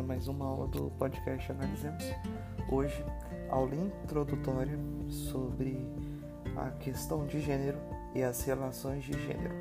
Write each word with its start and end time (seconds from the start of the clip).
a 0.00 0.02
mais 0.02 0.28
uma 0.28 0.46
aula 0.46 0.66
do 0.66 0.90
podcast 0.92 1.52
Analisemos. 1.52 2.02
Hoje, 2.70 3.04
aula 3.50 3.74
introdutória 3.74 4.78
sobre 5.10 5.86
a 6.56 6.70
questão 6.70 7.26
de 7.26 7.38
gênero 7.38 7.76
e 8.14 8.22
as 8.22 8.42
relações 8.42 9.04
de 9.04 9.12
gênero. 9.12 9.54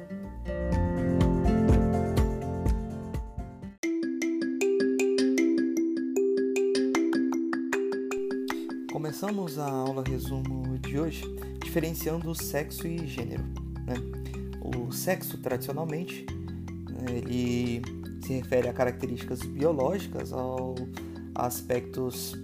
Começamos 8.93 9.59
a 9.59 9.69
aula 9.69 10.05
resumo 10.07 10.77
de 10.79 10.97
hoje 10.97 11.23
diferenciando 11.61 12.33
sexo 12.33 12.87
e 12.87 13.05
gênero. 13.05 13.43
Né? 13.85 13.95
O 14.61 14.89
sexo, 14.89 15.37
tradicionalmente, 15.39 16.25
ele 17.09 17.98
se 18.21 18.33
refere 18.33 18.67
a 18.67 18.73
características 18.73 19.41
biológicas, 19.41 20.33
ao, 20.33 20.75
a 21.35 21.45
aspectos 21.45 22.35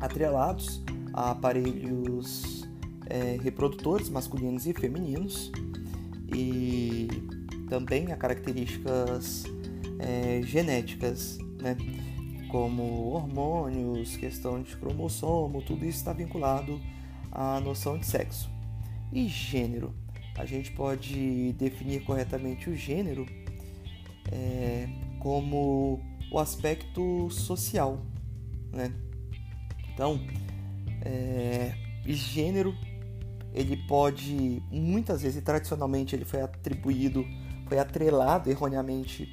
atrelados 0.00 0.82
a 1.12 1.32
aparelhos 1.32 2.68
é, 3.06 3.38
reprodutores 3.42 4.08
masculinos 4.08 4.66
e 4.66 4.72
femininos 4.72 5.50
e 6.32 7.08
também 7.68 8.12
a 8.12 8.16
características 8.16 9.44
é, 9.98 10.40
genéticas, 10.42 11.38
né? 11.60 11.76
como 12.48 13.10
hormônios, 13.10 14.16
questão 14.16 14.62
de 14.62 14.76
cromossomo, 14.76 15.60
tudo 15.62 15.84
isso 15.84 15.98
está 15.98 16.12
vinculado 16.12 16.80
à 17.32 17.60
noção 17.60 17.98
de 17.98 18.06
sexo. 18.06 18.48
E 19.12 19.26
gênero? 19.26 19.92
A 20.36 20.46
gente 20.46 20.70
pode 20.70 21.52
definir 21.54 22.04
corretamente 22.04 22.70
o 22.70 22.76
gênero 22.76 23.26
é, 24.32 24.88
como 25.20 26.00
o 26.30 26.38
aspecto 26.38 27.28
social, 27.30 28.04
né? 28.72 28.92
Então, 29.92 30.20
é, 31.02 31.74
gênero 32.06 32.74
ele 33.52 33.76
pode 33.88 34.62
muitas 34.70 35.22
vezes 35.22 35.42
tradicionalmente 35.42 36.14
ele 36.14 36.24
foi 36.24 36.40
atribuído, 36.40 37.24
foi 37.66 37.78
atrelado 37.78 38.50
erroneamente 38.50 39.28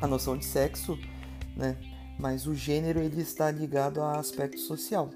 à 0.00 0.06
noção 0.06 0.36
de 0.36 0.44
sexo, 0.44 0.98
né? 1.56 1.76
Mas 2.18 2.46
o 2.46 2.54
gênero 2.54 3.00
ele 3.00 3.20
está 3.20 3.50
ligado 3.50 4.00
a 4.00 4.18
aspecto 4.18 4.58
social. 4.58 5.10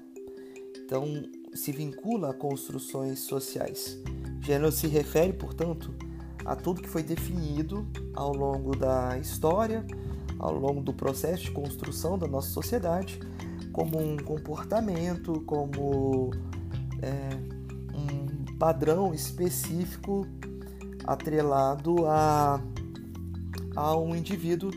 Então, 0.83 1.05
se 1.53 1.71
vincula 1.71 2.31
a 2.31 2.33
construções 2.33 3.19
sociais. 3.19 3.97
Gênero 4.41 4.71
se 4.71 4.87
refere, 4.87 5.33
portanto, 5.33 5.93
a 6.45 6.55
tudo 6.55 6.81
que 6.81 6.87
foi 6.87 7.01
definido 7.01 7.85
ao 8.13 8.33
longo 8.33 8.75
da 8.75 9.17
história, 9.17 9.83
ao 10.37 10.53
longo 10.53 10.81
do 10.81 10.93
processo 10.93 11.43
de 11.43 11.51
construção 11.51 12.17
da 12.17 12.27
nossa 12.27 12.49
sociedade, 12.49 13.19
como 13.73 13.99
um 13.99 14.15
comportamento, 14.17 15.41
como 15.41 16.31
é, 17.01 17.29
um 17.93 18.57
padrão 18.57 19.13
específico 19.13 20.25
atrelado 21.05 22.05
a, 22.07 22.61
a 23.75 23.97
um 23.97 24.15
indivíduo, 24.15 24.71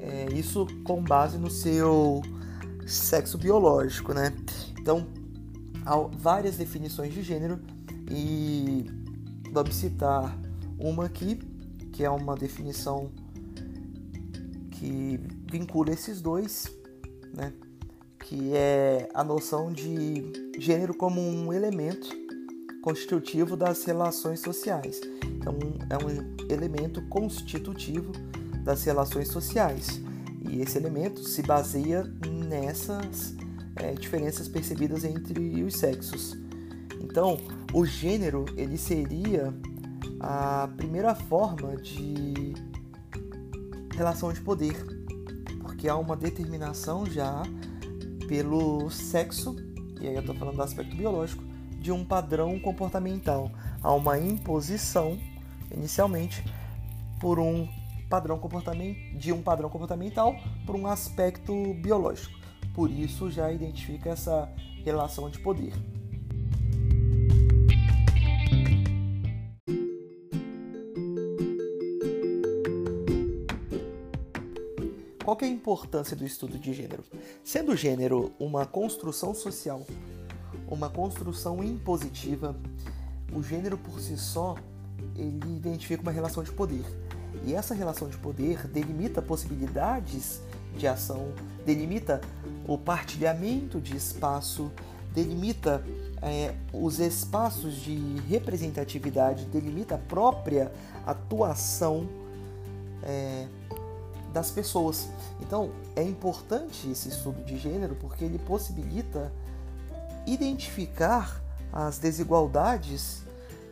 é, 0.00 0.32
isso 0.32 0.66
com 0.84 1.02
base 1.02 1.36
no 1.36 1.50
seu 1.50 2.22
sexo 2.86 3.36
biológico, 3.36 4.14
né? 4.14 4.32
Então, 4.78 5.06
há 5.84 5.96
várias 6.16 6.56
definições 6.56 7.12
de 7.12 7.22
gênero 7.22 7.60
e 8.08 8.86
vamos 9.52 9.74
citar 9.74 10.45
uma 10.78 11.06
aqui, 11.06 11.38
que 11.92 12.04
é 12.04 12.10
uma 12.10 12.34
definição 12.34 13.10
que 14.70 15.18
vincula 15.50 15.92
esses 15.92 16.20
dois, 16.20 16.70
né? 17.34 17.52
que 18.20 18.52
é 18.54 19.08
a 19.14 19.22
noção 19.22 19.72
de 19.72 20.32
gênero 20.58 20.94
como 20.94 21.20
um 21.20 21.52
elemento 21.52 22.08
constitutivo 22.82 23.56
das 23.56 23.84
relações 23.84 24.40
sociais. 24.40 25.00
Então, 25.24 25.56
é 25.88 25.96
um 25.96 26.52
elemento 26.52 27.02
constitutivo 27.08 28.12
das 28.64 28.84
relações 28.84 29.28
sociais. 29.28 30.00
E 30.48 30.60
esse 30.60 30.76
elemento 30.76 31.22
se 31.22 31.42
baseia 31.42 32.02
nessas 32.48 33.34
é, 33.76 33.92
diferenças 33.92 34.48
percebidas 34.48 35.04
entre 35.04 35.62
os 35.62 35.74
sexos. 35.74 36.36
Então, 37.00 37.38
o 37.72 37.84
gênero 37.84 38.44
ele 38.56 38.76
seria 38.76 39.54
a 40.20 40.68
primeira 40.76 41.14
forma 41.14 41.76
de 41.76 42.54
relação 43.94 44.32
de 44.32 44.40
poder, 44.40 44.74
porque 45.60 45.88
há 45.88 45.96
uma 45.96 46.16
determinação 46.16 47.06
já 47.06 47.42
pelo 48.28 48.90
sexo, 48.90 49.56
e 50.00 50.08
aí 50.08 50.14
eu 50.14 50.20
estou 50.20 50.34
falando 50.34 50.56
do 50.56 50.62
aspecto 50.62 50.96
biológico, 50.96 51.44
de 51.80 51.92
um 51.92 52.04
padrão 52.04 52.58
comportamental. 52.58 53.50
Há 53.82 53.92
uma 53.92 54.18
imposição, 54.18 55.18
inicialmente, 55.70 56.44
por 57.20 57.38
um 57.38 57.68
padrão 58.08 58.38
comportamental, 58.38 59.18
de 59.18 59.32
um 59.32 59.42
padrão 59.42 59.68
comportamental 59.68 60.36
por 60.64 60.76
um 60.76 60.86
aspecto 60.86 61.74
biológico. 61.74 62.34
Por 62.74 62.90
isso 62.90 63.30
já 63.30 63.50
identifica 63.52 64.10
essa 64.10 64.52
relação 64.84 65.30
de 65.30 65.38
poder. 65.38 65.72
Qual 75.36 75.46
é 75.46 75.52
a 75.52 75.54
importância 75.54 76.16
do 76.16 76.24
estudo 76.24 76.58
de 76.58 76.72
gênero? 76.72 77.04
Sendo 77.44 77.72
o 77.72 77.76
gênero 77.76 78.32
uma 78.40 78.64
construção 78.64 79.34
social, 79.34 79.86
uma 80.66 80.88
construção 80.88 81.62
impositiva, 81.62 82.56
o 83.34 83.42
gênero 83.42 83.76
por 83.76 84.00
si 84.00 84.16
só 84.16 84.54
ele 85.14 85.36
identifica 85.54 86.00
uma 86.00 86.10
relação 86.10 86.42
de 86.42 86.50
poder. 86.50 86.86
E 87.44 87.52
essa 87.52 87.74
relação 87.74 88.08
de 88.08 88.16
poder 88.16 88.66
delimita 88.66 89.20
possibilidades 89.20 90.40
de 90.74 90.86
ação, 90.86 91.34
delimita 91.66 92.22
o 92.66 92.78
partilhamento 92.78 93.78
de 93.78 93.94
espaço, 93.94 94.72
delimita 95.12 95.84
é, 96.22 96.54
os 96.72 96.98
espaços 96.98 97.74
de 97.74 97.94
representatividade, 98.26 99.44
delimita 99.44 99.96
a 99.96 99.98
própria 99.98 100.72
atuação 101.04 102.08
é, 103.02 103.46
das 104.36 104.50
pessoas. 104.50 105.08
Então, 105.40 105.70
é 105.96 106.02
importante 106.02 106.90
esse 106.90 107.08
estudo 107.08 107.42
de 107.42 107.56
gênero 107.56 107.94
porque 107.94 108.22
ele 108.22 108.38
possibilita 108.38 109.32
identificar 110.26 111.42
as 111.72 111.98
desigualdades 111.98 113.22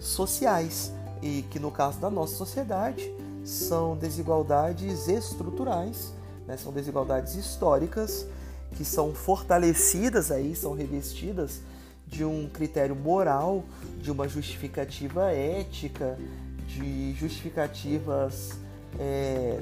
sociais 0.01 0.91
e 1.21 1.43
que 1.51 1.59
no 1.59 1.71
caso 1.71 2.01
da 2.01 2.09
nossa 2.09 2.35
sociedade 2.37 3.13
são 3.45 3.95
desigualdades 3.95 5.07
estruturais, 5.07 6.15
né? 6.47 6.57
são 6.57 6.73
desigualdades 6.73 7.35
históricas 7.35 8.27
que 8.75 8.87
são 8.87 9.13
fortalecidas 9.15 10.31
aí, 10.31 10.57
são 10.57 10.73
revestidas 10.73 11.61
de 12.07 12.25
um 12.25 12.49
critério 12.49 12.97
moral, 12.97 13.65
de 14.01 14.11
uma 14.11 14.27
justificativa 14.27 15.31
ética, 15.31 16.19
de 16.67 17.13
justificativas 17.13 18.53
é, 18.99 19.61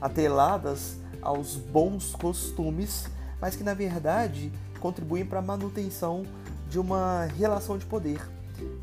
atreladas 0.00 0.96
aos 1.20 1.56
bons 1.56 2.14
costumes, 2.14 3.06
mas 3.40 3.56
que 3.56 3.62
na 3.62 3.74
verdade 3.74 4.52
contribuem 4.80 5.24
para 5.24 5.40
a 5.40 5.42
manutenção 5.42 6.24
de 6.68 6.78
uma 6.78 7.24
relação 7.36 7.78
de 7.78 7.86
poder. 7.86 8.20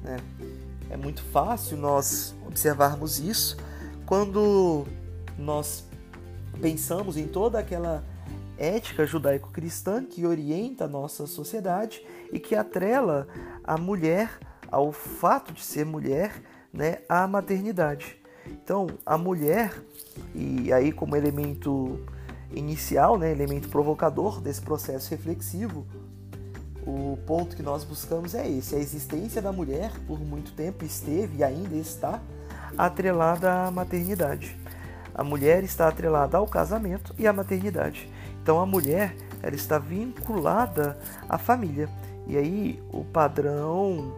Né? 0.03 0.17
É 0.89 0.97
muito 0.97 1.23
fácil 1.23 1.77
nós 1.77 2.35
observarmos 2.45 3.19
isso 3.19 3.57
quando 4.05 4.85
nós 5.37 5.85
pensamos 6.61 7.17
em 7.17 7.27
toda 7.27 7.59
aquela 7.59 8.03
ética 8.57 9.05
judaico-cristã 9.05 10.03
que 10.03 10.25
orienta 10.25 10.85
a 10.85 10.87
nossa 10.87 11.27
sociedade 11.27 12.05
e 12.31 12.39
que 12.39 12.55
atrela 12.55 13.27
a 13.63 13.77
mulher 13.77 14.39
ao 14.71 14.91
fato 14.91 15.53
de 15.53 15.63
ser 15.63 15.85
mulher, 15.85 16.41
né, 16.71 16.99
à 17.07 17.27
maternidade. 17.27 18.21
Então, 18.47 18.87
a 19.05 19.17
mulher, 19.17 19.73
e 20.33 20.71
aí 20.71 20.91
como 20.91 21.15
elemento 21.15 21.99
inicial, 22.51 23.17
né, 23.17 23.31
elemento 23.31 23.69
provocador 23.69 24.41
desse 24.41 24.61
processo 24.61 25.09
reflexivo, 25.11 25.85
o 26.85 27.17
ponto 27.25 27.55
que 27.55 27.63
nós 27.63 27.83
buscamos 27.83 28.35
é 28.35 28.47
esse: 28.47 28.75
a 28.75 28.79
existência 28.79 29.41
da 29.41 29.51
mulher, 29.51 29.91
por 30.07 30.19
muito 30.19 30.51
tempo 30.53 30.85
esteve 30.85 31.37
e 31.37 31.43
ainda 31.43 31.75
está 31.75 32.21
atrelada 32.77 33.65
à 33.65 33.71
maternidade. 33.71 34.57
A 35.13 35.23
mulher 35.23 35.63
está 35.63 35.87
atrelada 35.87 36.37
ao 36.37 36.45
casamento 36.45 37.15
e 37.17 37.25
à 37.25 37.33
maternidade. 37.33 38.09
Então, 38.41 38.59
a 38.59 38.65
mulher 38.65 39.15
ela 39.41 39.55
está 39.55 39.79
vinculada 39.79 40.99
à 41.27 41.37
família. 41.37 41.89
E 42.27 42.37
aí, 42.37 42.83
o 42.91 43.03
padrão 43.03 44.13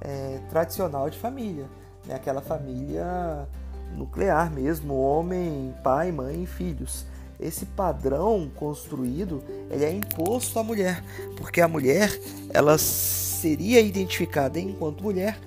é, 0.00 0.38
tradicional 0.48 1.10
de 1.10 1.18
família 1.18 1.66
né? 2.12 2.16
aquela 2.16 2.40
família 2.40 3.48
nuclear 3.96 4.50
mesmo, 4.50 4.94
homem, 4.94 5.74
pai, 5.82 6.12
mãe 6.12 6.44
e 6.44 6.46
filhos. 6.46 7.04
esse 7.40 7.66
padrão 7.66 8.50
construído 8.54 9.42
ele 9.70 9.84
é 9.84 9.92
imposto 9.92 10.58
à 10.58 10.62
mulher, 10.62 11.02
porque 11.36 11.60
a 11.60 11.68
mulher 11.68 12.10
ela 12.50 12.78
seria 12.78 13.80
identificada 13.80 14.60
enquanto 14.60 15.02
mulher 15.02 15.38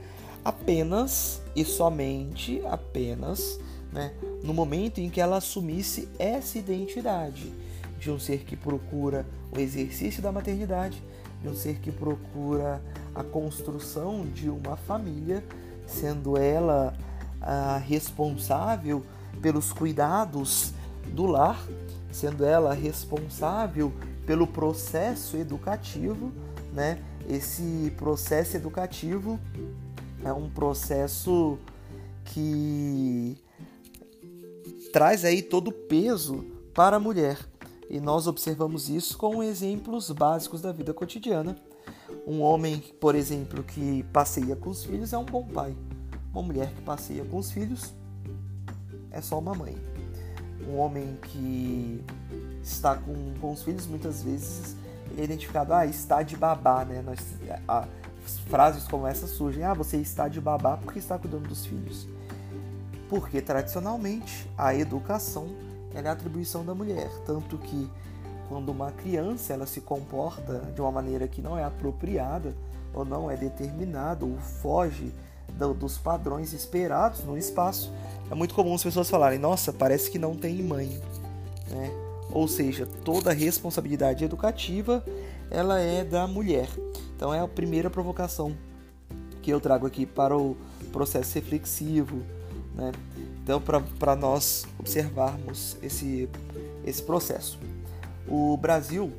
apenas 0.44 1.42
e 1.56 1.64
somente 1.64 2.62
apenas 2.66 3.60
né, 3.92 4.12
no 4.44 4.54
momento 4.54 5.00
em 5.00 5.10
que 5.10 5.22
ela 5.22 5.38
assumisse 5.38 6.10
essa 6.20 6.58
identidade 6.60 7.52
de 7.98 8.12
um 8.12 8.20
ser 8.20 8.40
que 8.40 8.56
procura 8.56 9.26
o 9.56 9.60
exercício 9.60 10.22
da 10.22 10.32
maternidade, 10.32 11.02
de 11.42 11.48
um 11.48 11.56
ser 11.56 11.80
que 11.80 11.92
procura 11.92 12.82
a 13.16 13.24
construção 13.24 14.26
de 14.26 14.50
uma 14.50 14.76
família, 14.76 15.44
sendo 15.88 16.38
ela 16.38 16.94
a 17.42 17.78
responsável 17.78 19.04
pelos 19.42 19.72
cuidados 19.72 20.74
do 21.14 21.26
lar, 21.26 21.64
sendo 22.12 22.44
ela 22.44 22.74
responsável 22.74 23.94
pelo 24.26 24.48
processo 24.48 25.38
educativo, 25.38 26.32
né? 26.74 27.02
Esse 27.28 27.94
processo 27.98 28.56
educativo 28.56 29.40
é 30.24 30.32
um 30.32 30.50
processo 30.50 31.58
que 32.26 33.38
traz 34.92 35.26
aí 35.26 35.42
todo 35.42 35.70
o 35.70 35.72
peso 35.72 36.46
para 36.74 36.98
a 36.98 37.00
mulher. 37.00 37.38
E 37.90 38.00
nós 38.00 38.28
observamos 38.28 38.90
isso 38.90 39.18
com 39.18 39.44
exemplos 39.44 40.10
básicos 40.12 40.62
da 40.62 40.72
vida 40.72 40.94
cotidiana. 40.94 41.56
Um 42.26 42.42
homem, 42.42 42.80
por 43.00 43.14
exemplo, 43.14 43.64
que 43.64 44.04
passeia 44.12 44.56
com 44.56 44.72
os 44.72 44.84
filhos 44.84 45.14
é 45.14 45.18
um 45.18 45.26
bom 45.26 45.46
pai. 45.46 45.76
Uma 46.34 46.42
mulher 46.42 46.72
que 46.74 46.82
passeia 46.82 47.24
com 47.24 47.38
os 47.38 47.52
filhos 47.52 47.94
é 49.12 49.22
só 49.22 49.38
uma 49.38 49.54
mãe. 49.54 49.78
Um 50.68 50.78
homem 50.78 51.18
que 51.22 52.04
está 52.64 52.96
com, 52.96 53.36
com 53.40 53.52
os 53.52 53.62
filhos, 53.62 53.86
muitas 53.86 54.24
vezes, 54.24 54.76
é 55.16 55.24
identificado, 55.24 55.72
ah, 55.72 55.86
está 55.86 56.24
de 56.24 56.36
babá, 56.36 56.84
né? 56.84 57.04
Nós, 57.04 57.20
frases 58.48 58.88
como 58.88 59.06
essa 59.06 59.28
surgem, 59.28 59.64
ah, 59.64 59.76
você 59.76 59.98
está 59.98 60.28
de 60.28 60.42
babá 60.42 60.78
porque 60.78 60.98
está 60.98 61.20
cuidando 61.20 61.48
dos 61.48 61.66
filhos. 61.66 62.08
Porque, 63.08 63.40
tradicionalmente, 63.40 64.50
a 64.58 64.74
educação 64.74 65.48
é 65.94 66.00
a 66.08 66.12
atribuição 66.12 66.66
da 66.66 66.74
mulher, 66.74 67.10
tanto 67.24 67.58
que 67.60 67.88
quando 68.48 68.70
uma 68.70 68.92
criança 68.92 69.54
ela 69.54 69.66
se 69.66 69.82
comporta 69.82 70.60
de 70.74 70.82
uma 70.82 70.92
maneira 70.92 71.28
que 71.28 71.42
não 71.42 71.58
é 71.58 71.64
apropriada 71.64 72.56
ou 72.94 73.04
não 73.04 73.30
é 73.30 73.36
determinada 73.36 74.26
ou 74.26 74.38
foge 74.38 75.12
do, 75.54 75.74
dos 75.74 75.98
padrões 75.98 76.54
esperados 76.54 77.24
no 77.24 77.38
espaço, 77.38 77.92
é 78.30 78.36
muito 78.36 78.54
comum 78.54 78.74
as 78.74 78.84
pessoas 78.84 79.10
falarem: 79.10 79.40
Nossa, 79.40 79.74
parece 79.74 80.10
que 80.10 80.20
não 80.20 80.36
tem 80.36 80.62
mãe. 80.64 81.02
Né? 81.70 81.92
Ou 82.32 82.48
seja, 82.48 82.88
toda 83.04 83.32
a 83.32 83.34
responsabilidade 83.34 84.24
educativa 84.24 85.04
ela 85.50 85.80
é 85.80 86.04
da 86.04 86.28
mulher. 86.28 86.70
Então 87.16 87.34
é 87.34 87.40
a 87.40 87.48
primeira 87.48 87.90
provocação 87.90 88.56
que 89.42 89.52
eu 89.52 89.62
trago 89.62 89.86
aqui 89.86 90.06
para 90.06 90.36
o 90.36 90.58
processo 90.92 91.36
reflexivo. 91.36 92.22
Né? 92.74 92.92
Então, 93.44 93.62
para 93.62 94.16
nós 94.16 94.66
observarmos 94.80 95.78
esse, 95.82 96.28
esse 96.84 97.04
processo. 97.04 97.60
O 98.28 98.58
Brasil 98.58 99.12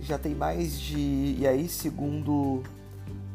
já 0.00 0.18
tem 0.18 0.34
mais 0.34 0.78
de. 0.78 1.36
E 1.38 1.46
aí, 1.46 1.68
segundo 1.68 2.62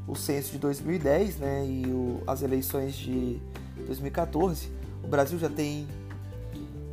o 0.08 0.16
censo 0.16 0.52
de 0.52 0.60
2010 0.60 1.38
né, 1.38 1.66
e 1.66 1.88
o, 1.88 2.22
as 2.28 2.44
eleições 2.44 2.96
de 2.96 3.42
2014, 3.88 4.70
o 5.04 5.08
Brasil 5.08 5.40
já 5.40 5.50
tem 5.50 5.88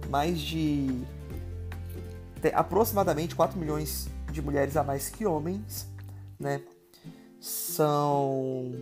mais 0.09 0.41
de 0.41 1.05
tem 2.43 2.53
aproximadamente 2.55 3.37
4 3.37 3.59
milhões 3.59 4.09
de 4.31 4.43
mulheres 4.43 4.77
a 4.77 4.83
mais 4.83 5.09
que 5.09 5.25
homens, 5.25 5.89
né? 6.39 6.61
São 7.41 8.73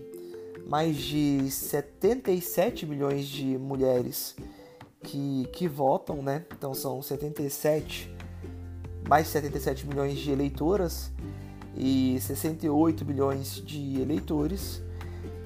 mais 0.67 0.97
de 0.97 1.51
77 1.51 2.87
milhões 2.87 3.27
de 3.27 3.59
mulheres 3.59 4.35
que, 5.03 5.47
que 5.53 5.69
votam, 5.69 6.23
né? 6.23 6.47
Então 6.57 6.73
são 6.73 7.03
77, 7.03 8.11
mais 9.11 9.27
de 9.27 9.33
77 9.33 9.89
milhões 9.89 10.21
de 10.21 10.31
eleitoras 10.31 11.11
e 11.77 12.17
68 12.21 13.05
milhões 13.05 13.61
de 13.67 14.01
eleitores. 14.01 14.81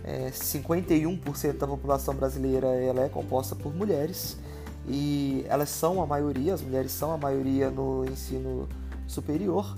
É, 0.05 0.31
51% 0.31 1.57
da 1.57 1.67
população 1.67 2.15
brasileira 2.15 2.67
ela 2.67 3.01
é 3.01 3.09
composta 3.09 3.57
por 3.57 3.75
mulheres 3.75 4.37
e 4.87 5.47
elas 5.49 5.71
são 5.71 6.03
a 6.03 6.07
maioria, 6.07 6.53
as 6.53 6.61
mulheres 6.61 6.93
são 6.93 7.11
a 7.11 7.17
maioria 7.17 7.71
no 7.71 8.05
ensino 8.05 8.69
superior, 9.07 9.75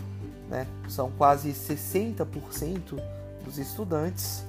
né? 0.51 0.67
são 0.89 1.13
quase 1.13 1.51
60% 1.51 3.01
dos 3.45 3.57
estudantes. 3.57 4.45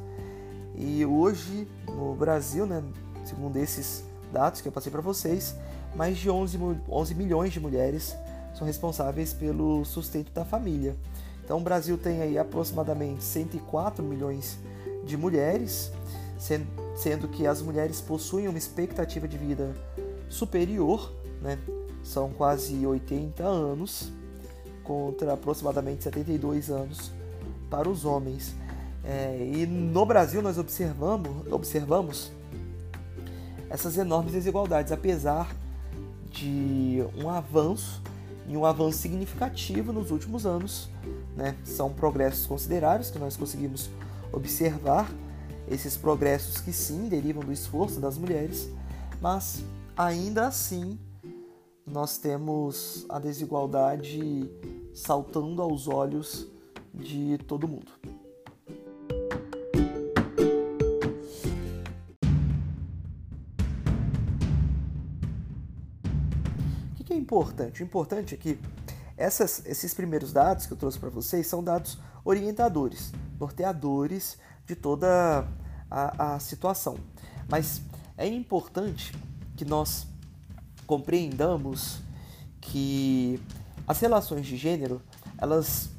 E 0.76 1.06
hoje 1.06 1.68
no 1.88 2.16
Brasil, 2.16 2.66
né, 2.66 2.84
segundo 3.24 3.56
esses 3.58 4.04
dados 4.34 4.62
que 4.62 4.68
eu 4.68 4.72
passei 4.72 4.92
para 4.92 5.02
vocês, 5.02 5.54
mais 5.96 6.18
de 6.18 6.28
11, 6.28 6.58
11 6.90 7.14
milhões 7.14 7.54
de 7.54 7.60
mulheres 7.60 8.16
são 8.58 8.66
responsáveis 8.66 9.34
pelo 9.34 9.86
sustento 9.86 10.32
da 10.32 10.44
família. 10.44 10.96
Então 11.44 11.60
o 11.60 11.62
Brasil 11.62 11.98
tem 11.98 12.22
aí 12.22 12.38
aproximadamente 12.38 13.24
104 13.24 14.04
milhões 14.04 14.58
de 15.06 15.16
mulheres, 15.16 15.92
sendo 16.96 17.28
que 17.28 17.46
as 17.46 17.62
mulheres 17.62 18.02
possuem 18.02 18.48
uma 18.48 18.58
expectativa 18.58 19.28
de 19.28 19.38
vida 19.38 19.74
superior, 20.28 21.14
né? 21.42 21.58
são 22.04 22.32
quase 22.32 22.86
80 22.86 23.44
anos, 23.44 24.12
contra 24.84 25.34
aproximadamente 25.34 26.04
72 26.04 26.70
anos 26.70 27.12
para 27.70 27.88
os 27.88 28.06
homens. 28.06 28.56
É, 29.04 29.38
e 29.54 29.66
no 29.66 30.06
Brasil 30.06 30.42
nós 30.42 30.58
observamos, 30.58 31.52
observamos 31.52 32.32
essas 33.70 33.98
enormes 33.98 34.34
desigualdades, 34.34 34.92
apesar 34.92 35.56
de 36.32 37.04
um 37.18 37.30
avanço 37.30 38.02
e 38.48 38.56
um 38.56 38.66
avanço 38.66 39.00
significativo 39.00 39.92
nos 39.92 40.12
últimos 40.12 40.46
anos. 40.46 40.90
Né? 41.36 41.56
São 41.64 41.92
progressos 41.92 42.46
consideráveis 42.46 43.10
que 43.10 43.20
nós 43.20 43.36
conseguimos 43.36 43.90
observar, 44.32 45.10
esses 45.70 45.98
progressos 45.98 46.62
que 46.62 46.72
sim 46.72 47.10
derivam 47.10 47.44
do 47.44 47.52
esforço 47.52 48.00
das 48.00 48.18
mulheres, 48.18 48.70
mas 49.22 49.64
ainda 49.98 50.48
assim 50.48 50.98
nós 51.86 52.18
temos 52.18 53.06
a 53.10 53.20
desigualdade 53.20 54.50
saltando 54.94 55.62
aos 55.62 55.88
olhos 55.88 56.48
de 56.94 57.38
todo 57.40 57.68
mundo. 57.68 57.92
Importante? 67.28 67.84
O 67.84 67.86
importante 67.86 68.34
é 68.34 68.38
que 68.38 68.58
essas, 69.18 69.66
esses 69.66 69.94
primeiros 69.94 70.32
dados 70.32 70.66
que 70.66 70.72
eu 70.72 70.78
trouxe 70.78 70.98
para 70.98 71.10
vocês 71.10 71.46
são 71.46 71.62
dados 71.62 72.00
orientadores, 72.24 73.12
norteadores 73.38 74.38
de 74.66 74.76
toda 74.76 75.46
a, 75.92 76.36
a 76.36 76.40
situação. 76.40 76.98
Mas 77.50 77.82
é 78.18 78.26
importante 78.26 79.14
que 79.58 79.66
nós 79.66 80.08
compreendamos 80.86 82.00
que 82.62 83.42
as 83.86 84.00
relações 84.00 84.46
de 84.46 84.56
gênero 84.56 85.02
elas 85.38 85.90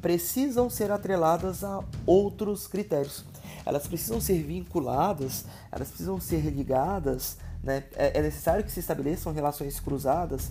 precisam 0.00 0.70
ser 0.70 0.90
atreladas 0.90 1.62
a 1.62 1.84
outros 2.06 2.66
critérios. 2.66 3.22
Elas 3.66 3.86
precisam 3.86 4.18
ser 4.18 4.42
vinculadas, 4.42 5.44
elas 5.70 5.88
precisam 5.88 6.18
ser 6.18 6.40
ligadas. 6.46 7.36
Né? 7.62 7.84
É, 7.94 8.18
é 8.18 8.22
necessário 8.22 8.64
que 8.64 8.72
se 8.72 8.80
estabeleçam 8.80 9.32
relações 9.32 9.78
cruzadas 9.78 10.50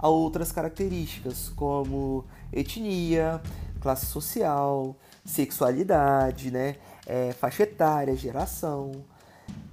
a 0.00 0.08
outras 0.08 0.50
características, 0.50 1.50
como 1.50 2.24
etnia, 2.50 3.40
classe 3.80 4.06
social, 4.06 4.96
sexualidade, 5.24 6.50
né? 6.50 6.76
É, 7.06 7.32
faixa 7.32 7.64
etária, 7.64 8.16
geração. 8.16 8.92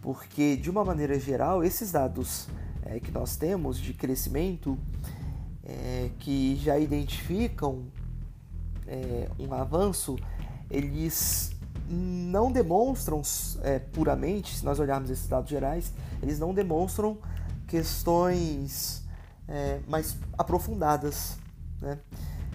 Porque, 0.02 0.58
de 0.58 0.70
uma 0.70 0.84
maneira 0.84 1.18
geral, 1.18 1.64
esses 1.64 1.94
dados 1.94 2.50
é, 2.86 3.00
que 3.00 3.10
nós 3.10 3.38
temos 3.38 3.80
de 3.80 3.94
crescimento, 3.94 4.78
é, 5.64 6.10
que 6.20 6.58
já 6.58 6.78
identificam 6.78 7.86
é, 8.86 9.30
um 9.40 9.54
avanço, 9.54 10.18
eles 10.70 11.52
não 11.90 12.52
demonstram 12.52 13.22
é, 13.62 13.80
puramente, 13.80 14.58
se 14.58 14.66
nós 14.66 14.78
olharmos 14.78 15.10
esses 15.10 15.28
dados 15.28 15.50
gerais, 15.50 15.94
eles 16.22 16.38
não 16.38 16.54
demonstram 16.54 17.18
questões 17.66 19.07
é, 19.48 19.80
mais 19.88 20.18
aprofundadas. 20.38 21.38
Né? 21.82 22.00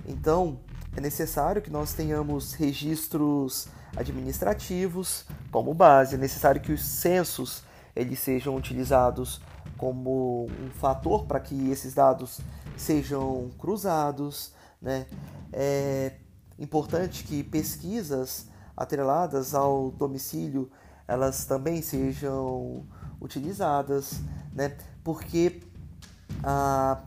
Então, 0.07 0.59
é 0.97 1.01
necessário 1.01 1.63
que 1.63 1.71
nós 1.71 1.95
tenhamos 1.95 2.55
registros 2.55 3.69
administrativos 3.97 5.25
como 5.51 5.73
base, 5.75 6.15
é 6.15 6.19
necessário 6.19 6.61
que 6.61 6.73
os 6.73 6.83
censos 6.83 7.63
eles 7.95 8.19
sejam 8.19 8.57
utilizados 8.57 9.41
como 9.77 10.47
um 10.47 10.71
fator 10.71 11.27
para 11.27 11.39
que 11.41 11.71
esses 11.71 11.93
dados 11.93 12.41
sejam 12.77 13.51
cruzados, 13.59 14.53
né? 14.81 15.07
É 15.53 16.15
importante 16.59 17.25
que 17.25 17.43
pesquisas 17.43 18.47
atreladas 18.77 19.55
ao 19.55 19.91
domicílio 19.91 20.71
elas 21.07 21.45
também 21.45 21.83
sejam 21.83 22.87
utilizadas, 23.21 24.21
né? 24.55 24.77
Porque 25.05 25.61
a, 26.43 26.99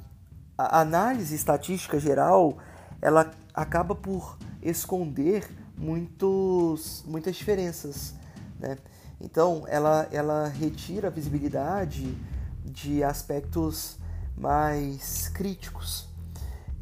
a 0.57 0.81
análise 0.81 1.35
estatística 1.35 1.99
geral 1.99 2.57
ela 3.01 3.31
acaba 3.53 3.93
por 3.93 4.37
esconder 4.61 5.47
muitos, 5.77 7.03
muitas 7.05 7.35
diferenças, 7.35 8.13
né? 8.59 8.77
Então 9.19 9.63
ela, 9.67 10.07
ela 10.11 10.47
retira 10.47 11.07
a 11.07 11.11
visibilidade 11.11 12.17
de 12.63 13.03
aspectos 13.03 13.97
mais 14.37 15.29
críticos. 15.29 16.07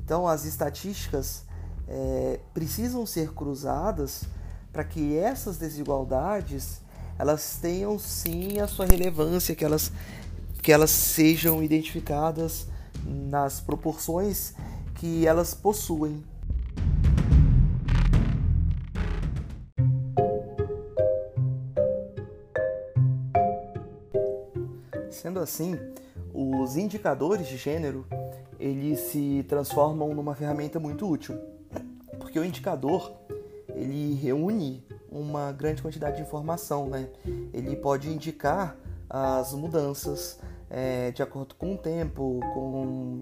Então 0.03 0.27
as 0.27 0.45
estatísticas 0.45 1.43
é, 1.87 2.39
precisam 2.53 3.05
ser 3.05 3.33
cruzadas 3.33 4.23
para 4.71 4.83
que 4.83 5.17
essas 5.17 5.57
desigualdades 5.57 6.81
elas 7.17 7.59
tenham 7.61 7.99
sim 7.99 8.59
a 8.59 8.67
sua 8.67 8.85
relevância, 8.87 9.55
que 9.55 9.63
elas, 9.63 9.91
que 10.63 10.71
elas 10.71 10.91
sejam 10.91 11.61
identificadas 11.61 12.67
nas 13.05 13.59
proporções 13.59 14.53
que 14.95 15.27
elas 15.27 15.53
possuem. 15.53 16.23
Sendo 25.11 25.41
assim, 25.41 25.77
os 26.33 26.77
indicadores 26.77 27.45
de 27.45 27.57
gênero 27.57 28.05
eles 28.57 29.01
se 29.01 29.45
transformam 29.49 30.13
numa 30.13 30.33
ferramenta 30.33 30.79
muito 30.79 31.05
útil, 31.05 31.37
porque 32.17 32.39
o 32.39 32.45
indicador 32.45 33.11
ele 33.75 34.13
reúne 34.13 34.81
uma 35.11 35.51
grande 35.51 35.81
quantidade 35.81 36.15
de 36.15 36.21
informação, 36.21 36.87
né? 36.87 37.09
Ele 37.53 37.75
pode 37.75 38.09
indicar 38.09 38.77
as 39.09 39.53
mudanças 39.53 40.39
é, 40.73 41.11
de 41.11 41.21
acordo 41.21 41.53
com 41.53 41.75
o 41.75 41.77
tempo, 41.77 42.39
com 42.51 43.19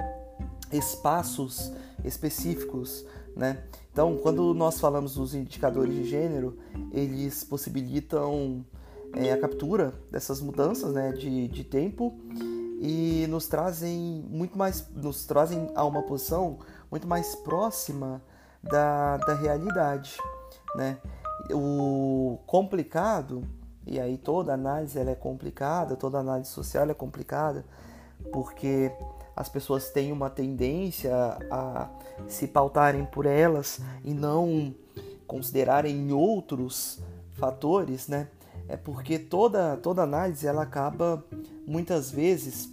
espaços 0.72 1.74
específicos, 2.04 3.06
né? 3.36 3.64
Então, 3.92 4.18
quando 4.18 4.54
nós 4.54 4.80
falamos 4.80 5.16
dos 5.16 5.36
indicadores 5.36 5.94
de 5.94 6.06
gênero, 6.06 6.58
eles 6.94 7.44
possibilitam 7.44 8.66
é, 9.14 9.34
a 9.34 9.38
captura 9.38 9.94
dessas 10.10 10.40
mudanças, 10.40 10.94
né, 10.94 11.12
de, 11.12 11.50
de 11.50 11.66
tempo 11.66 12.18
e 12.80 13.28
nos 13.28 13.48
trazem 13.48 14.26
muito 14.30 14.58
mais, 14.58 14.88
nos 14.96 15.26
trazem 15.26 15.70
a 15.76 15.84
uma 15.84 16.04
posição 16.04 16.60
muito 16.90 17.06
mais 17.06 17.36
próxima 17.36 18.24
da, 18.64 19.18
da 19.18 19.36
realidade, 19.36 20.16
né? 20.76 20.98
O 21.52 22.40
complicado 22.46 23.44
e 23.86 24.00
aí 24.00 24.18
toda 24.18 24.54
análise 24.54 24.98
ela 24.98 25.12
é 25.12 25.16
complicada, 25.16 25.96
toda 25.96 26.20
análise 26.20 26.50
social 26.50 26.90
é 26.90 26.94
complicada, 26.94 27.66
porque 28.32 28.92
as 29.36 29.50
pessoas 29.50 29.90
têm 29.90 30.12
uma 30.12 30.30
tendência 30.30 31.14
a 31.50 31.90
se 32.28 32.48
pautarem 32.48 33.06
por 33.06 33.26
elas 33.26 33.80
e 34.04 34.14
não 34.14 34.74
considerarem 35.26 36.12
outros 36.12 37.02
fatores, 37.34 38.08
né? 38.08 38.28
É 38.68 38.78
porque 38.78 39.18
toda 39.18 39.78
toda 39.78 40.04
análise 40.04 40.46
ela 40.46 40.64
acaba 40.64 41.24
muitas 41.66 42.12
vezes 42.12 42.70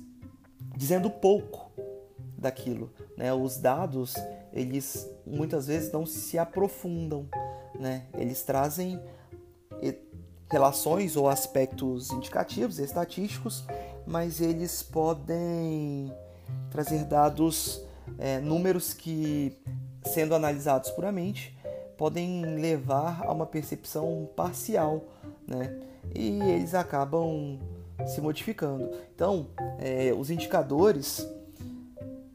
dizendo 0.76 1.08
pouco 1.08 1.70
daquilo, 2.36 2.90
né? 3.16 3.32
Os 3.32 3.56
dados 3.56 4.14
eles 4.52 5.08
muitas 5.26 5.66
vezes 5.66 5.90
não 5.92 6.04
se 6.04 6.38
aprofundam, 6.38 7.26
né? 7.78 8.06
Eles 8.14 8.42
trazem 8.42 9.00
relações 10.50 11.16
ou 11.16 11.28
aspectos 11.28 12.10
indicativos, 12.10 12.78
estatísticos, 12.78 13.64
mas 14.06 14.40
eles 14.40 14.82
podem 14.82 16.12
trazer 16.70 17.04
dados, 17.04 17.82
é, 18.18 18.40
números 18.40 18.94
que, 18.94 19.56
sendo 20.04 20.34
analisados 20.34 20.90
puramente, 20.90 21.56
podem 21.96 22.42
levar 22.56 23.22
a 23.26 23.32
uma 23.32 23.44
percepção 23.44 24.28
parcial, 24.34 25.04
né? 25.46 25.78
E 26.14 26.40
eles 26.40 26.74
acabam 26.74 27.58
se 28.06 28.20
modificando. 28.20 28.90
Então, 29.14 29.48
é, 29.78 30.14
os 30.16 30.30
indicadores 30.30 31.26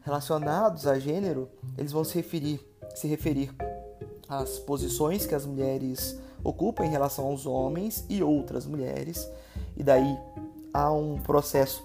relacionados 0.02 0.86
a 0.86 0.98
gênero, 0.98 1.48
eles 1.78 1.90
vão 1.90 2.04
se 2.04 2.14
referir, 2.14 2.60
se 2.94 3.08
referir 3.08 3.50
às 4.28 4.58
posições 4.58 5.26
que 5.26 5.34
as 5.34 5.46
mulheres 5.46 6.20
ocupa 6.44 6.84
em 6.84 6.90
relação 6.90 7.24
aos 7.26 7.46
homens 7.46 8.04
e 8.08 8.22
outras 8.22 8.66
mulheres, 8.66 9.28
e 9.76 9.82
daí 9.82 10.16
há 10.72 10.92
um 10.92 11.18
processo 11.18 11.84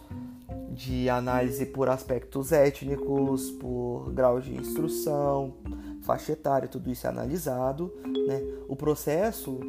de 0.72 1.10
análise 1.10 1.66
por 1.66 1.90
aspectos 1.90 2.52
étnicos, 2.52 3.52
por 3.52 4.12
grau 4.14 4.40
de 4.40 4.56
instrução, 4.56 5.54
faixa 6.02 6.34
etária, 6.34 6.68
tudo 6.68 6.90
isso 6.90 7.06
é 7.06 7.10
analisado. 7.10 7.94
Né? 8.28 8.42
O 8.68 8.76
processo 8.76 9.60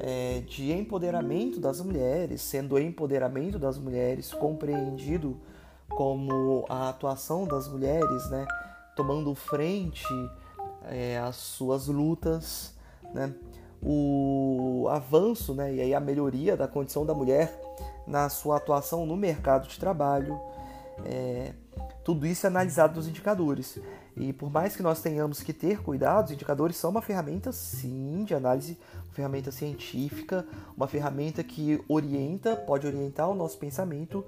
é, 0.00 0.40
de 0.46 0.72
empoderamento 0.72 1.58
das 1.58 1.80
mulheres, 1.80 2.42
sendo 2.42 2.74
o 2.74 2.78
empoderamento 2.78 3.58
das 3.58 3.78
mulheres 3.78 4.32
compreendido 4.32 5.36
como 5.88 6.66
a 6.68 6.90
atuação 6.90 7.46
das 7.46 7.66
mulheres, 7.66 8.28
né? 8.30 8.46
tomando 8.94 9.34
frente 9.34 10.04
é, 10.84 11.18
às 11.18 11.36
suas 11.36 11.86
lutas, 11.86 12.74
né? 13.14 13.32
O 13.82 14.86
avanço 14.90 15.54
né, 15.54 15.74
e 15.74 15.80
aí 15.80 15.94
a 15.94 16.00
melhoria 16.00 16.56
da 16.56 16.66
condição 16.66 17.06
da 17.06 17.14
mulher 17.14 17.58
na 18.06 18.28
sua 18.28 18.56
atuação 18.56 19.06
no 19.06 19.16
mercado 19.16 19.68
de 19.68 19.78
trabalho. 19.78 20.40
É, 21.04 21.52
tudo 22.02 22.26
isso 22.26 22.46
é 22.46 22.48
analisado 22.48 22.96
nos 22.96 23.06
indicadores. 23.06 23.78
E 24.16 24.32
por 24.32 24.50
mais 24.50 24.74
que 24.74 24.82
nós 24.82 25.00
tenhamos 25.00 25.42
que 25.42 25.52
ter 25.52 25.80
cuidado, 25.82 26.26
os 26.26 26.32
indicadores 26.32 26.76
são 26.76 26.90
uma 26.90 27.02
ferramenta, 27.02 27.52
sim, 27.52 28.24
de 28.24 28.34
análise, 28.34 28.78
uma 29.04 29.12
ferramenta 29.12 29.52
científica, 29.52 30.44
uma 30.76 30.88
ferramenta 30.88 31.44
que 31.44 31.80
orienta, 31.86 32.56
pode 32.56 32.86
orientar 32.86 33.28
o 33.28 33.34
nosso 33.34 33.58
pensamento 33.58 34.24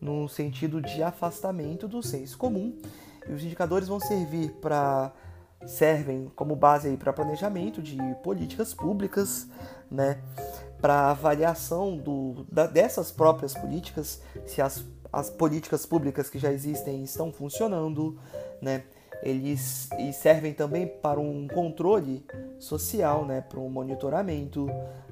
no 0.00 0.28
sentido 0.28 0.82
de 0.82 1.02
afastamento 1.02 1.88
do 1.88 2.02
senso 2.02 2.36
comum. 2.36 2.78
E 3.26 3.32
os 3.32 3.42
indicadores 3.42 3.88
vão 3.88 3.98
servir 3.98 4.50
para 4.60 5.10
servem 5.66 6.30
como 6.34 6.54
base 6.54 6.96
para 6.96 7.12
planejamento 7.12 7.82
de 7.82 7.96
políticas 8.22 8.74
públicas, 8.74 9.48
né, 9.90 10.18
para 10.80 11.10
avaliação 11.10 11.96
do, 11.96 12.44
da, 12.50 12.66
dessas 12.66 13.10
próprias 13.10 13.54
políticas, 13.54 14.20
se 14.46 14.60
as, 14.60 14.84
as 15.12 15.30
políticas 15.30 15.86
públicas 15.86 16.28
que 16.28 16.38
já 16.38 16.52
existem 16.52 17.02
estão 17.02 17.32
funcionando, 17.32 18.18
né, 18.60 18.84
eles 19.22 19.88
e 19.98 20.12
servem 20.12 20.52
também 20.52 20.86
para 20.86 21.18
um 21.18 21.48
controle 21.48 22.24
social, 22.58 23.24
né, 23.24 23.40
para 23.40 23.58
um 23.58 23.70
monitoramento, 23.70 24.66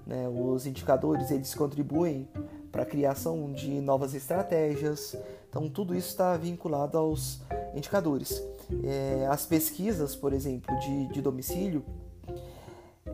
né, 0.07 0.29
os 0.29 0.67
indicadores 0.67 1.31
eles 1.31 1.55
contribuem 1.55 2.29
para 2.71 2.83
a 2.83 2.87
criação 2.87 3.53
de 3.53 3.81
novas 3.81 4.15
estratégias, 4.15 5.17
então 5.49 5.69
tudo 5.69 5.95
isso 5.95 6.09
está 6.09 6.37
vinculado 6.37 6.99
aos 6.99 7.41
indicadores. 7.75 8.43
É, 8.85 9.27
as 9.29 9.45
pesquisas, 9.47 10.15
por 10.17 10.33
exemplo, 10.33 10.79
de, 10.81 11.09
de 11.09 11.21
domicílio, 11.21 11.85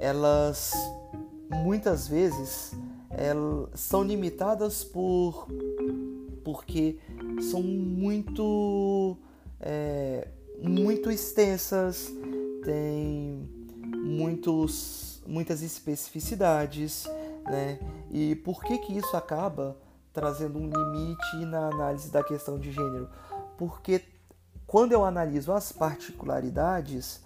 elas 0.00 0.72
muitas 1.50 2.06
vezes 2.06 2.72
elas 3.10 3.68
são 3.74 4.02
limitadas 4.02 4.84
por 4.84 5.48
porque 6.44 6.98
são 7.50 7.62
muito 7.62 9.16
é, 9.60 10.28
muito 10.62 11.10
extensas, 11.10 12.10
têm 12.64 13.48
muitos, 13.94 15.22
muitas 15.26 15.62
especificidades, 15.62 17.04
né? 17.44 17.78
E 18.10 18.34
por 18.36 18.62
que 18.62 18.78
que 18.78 18.96
isso 18.96 19.16
acaba 19.16 19.76
trazendo 20.12 20.58
um 20.58 20.68
limite 20.68 21.44
na 21.46 21.68
análise 21.68 22.10
da 22.10 22.22
questão 22.22 22.58
de 22.58 22.72
gênero? 22.72 23.08
Porque 23.56 24.02
quando 24.68 24.92
eu 24.92 25.02
analiso 25.02 25.50
as 25.50 25.72
particularidades, 25.72 27.22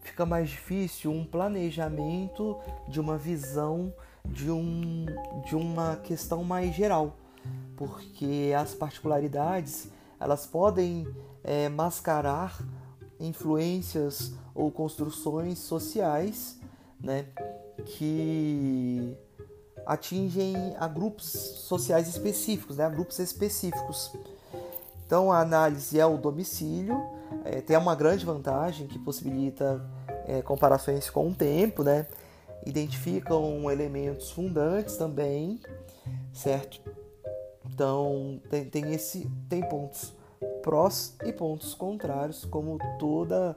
fica 0.00 0.26
mais 0.26 0.50
difícil 0.50 1.12
um 1.12 1.24
planejamento 1.24 2.58
de 2.88 3.00
uma 3.00 3.16
visão 3.16 3.94
de, 4.24 4.50
um, 4.50 5.06
de 5.46 5.54
uma 5.54 5.94
questão 5.96 6.42
mais 6.42 6.74
geral, 6.74 7.16
porque 7.76 8.52
as 8.58 8.74
particularidades 8.74 9.88
elas 10.18 10.44
podem 10.44 11.06
é, 11.44 11.68
mascarar 11.68 12.60
influências 13.20 14.32
ou 14.52 14.68
construções 14.68 15.60
sociais 15.60 16.58
né, 17.00 17.26
que 17.84 19.16
atingem 19.86 20.56
a 20.78 20.88
grupos 20.88 21.26
sociais 21.26 22.08
específicos, 22.08 22.76
né, 22.76 22.84
a 22.84 22.88
grupos 22.88 23.20
específicos. 23.20 24.12
Então 25.12 25.30
a 25.30 25.40
análise 25.40 26.00
é 26.00 26.06
o 26.06 26.16
domicílio, 26.16 26.98
é, 27.44 27.60
tem 27.60 27.76
uma 27.76 27.94
grande 27.94 28.24
vantagem 28.24 28.86
que 28.86 28.98
possibilita 28.98 29.84
é, 30.26 30.40
comparações 30.40 31.10
com 31.10 31.28
o 31.28 31.34
tempo, 31.34 31.84
né? 31.84 32.06
Identificam 32.64 33.70
elementos 33.70 34.30
fundantes 34.30 34.96
também, 34.96 35.60
certo? 36.32 36.80
Então 37.66 38.40
tem, 38.48 38.64
tem 38.64 38.94
esse 38.94 39.30
tem 39.50 39.60
pontos 39.68 40.14
prós 40.62 41.14
e 41.26 41.30
pontos 41.30 41.74
contrários, 41.74 42.46
como 42.46 42.78
toda 42.98 43.54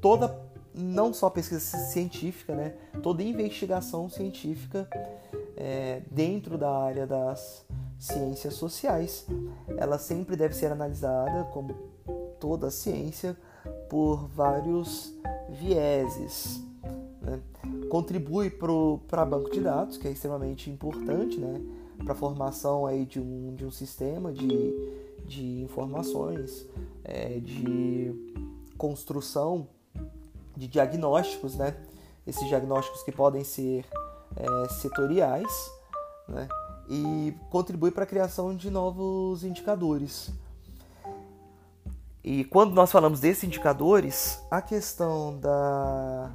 toda 0.00 0.40
não 0.72 1.12
só 1.12 1.28
pesquisa 1.28 1.60
científica, 1.60 2.54
né? 2.54 2.72
Toda 3.02 3.22
investigação 3.22 4.08
científica 4.08 4.88
é, 5.54 6.00
dentro 6.10 6.56
da 6.56 6.70
área 6.70 7.06
das 7.06 7.67
ciências 7.98 8.54
sociais, 8.54 9.26
ela 9.76 9.98
sempre 9.98 10.36
deve 10.36 10.54
ser 10.54 10.70
analisada, 10.70 11.44
como 11.44 11.74
toda 12.38 12.70
ciência, 12.70 13.36
por 13.88 14.28
vários 14.28 15.12
vieses. 15.48 16.62
Né? 17.20 17.40
Contribui 17.90 18.50
para 18.50 19.24
banco 19.24 19.50
de 19.50 19.60
dados, 19.60 19.96
que 19.96 20.06
é 20.06 20.12
extremamente 20.12 20.70
importante 20.70 21.38
né? 21.38 21.60
para 22.04 22.12
a 22.12 22.16
formação 22.16 22.86
aí 22.86 23.04
de, 23.04 23.20
um, 23.20 23.54
de 23.54 23.64
um 23.64 23.70
sistema 23.70 24.32
de, 24.32 24.72
de 25.26 25.62
informações, 25.62 26.66
é, 27.02 27.40
de 27.40 28.14
construção 28.76 29.68
de 30.56 30.68
diagnósticos, 30.68 31.56
né? 31.56 31.76
esses 32.26 32.46
diagnósticos 32.46 33.02
que 33.02 33.10
podem 33.10 33.42
ser 33.42 33.84
é, 34.36 34.68
setoriais, 34.74 35.70
né? 36.28 36.46
E 36.88 37.34
contribui 37.50 37.90
para 37.90 38.04
a 38.04 38.06
criação 38.06 38.54
de 38.54 38.70
novos 38.70 39.44
indicadores. 39.44 40.30
E 42.24 42.44
quando 42.44 42.74
nós 42.74 42.90
falamos 42.90 43.20
desses 43.20 43.44
indicadores, 43.44 44.42
a 44.50 44.60
questão 44.60 45.38
da, 45.38 46.30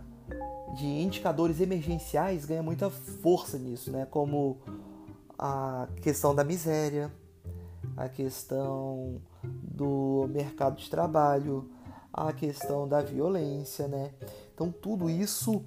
de 0.75 0.85
indicadores 0.85 1.59
emergenciais 1.59 2.45
ganha 2.45 2.63
muita 2.63 2.89
força 2.89 3.57
nisso, 3.57 3.91
né? 3.91 4.05
como 4.09 4.57
a 5.37 5.87
questão 6.01 6.33
da 6.33 6.43
miséria, 6.43 7.11
a 7.97 8.07
questão 8.07 9.21
do 9.43 10.27
mercado 10.29 10.77
de 10.77 10.89
trabalho, 10.89 11.69
a 12.11 12.31
questão 12.31 12.87
da 12.87 13.01
violência, 13.01 13.87
né? 13.87 14.11
Então 14.53 14.71
tudo 14.71 15.09
isso 15.09 15.63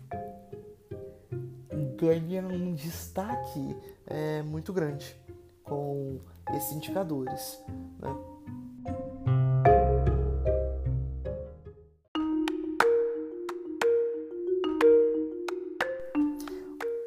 ganha 1.97 2.43
um 2.47 2.75
destaque 2.75 3.77
é, 4.07 4.43
muito 4.43 4.73
grande 4.73 5.17
com 5.65 6.21
esses 6.55 6.73
indicadores. 6.73 7.61
Né? 7.99 8.17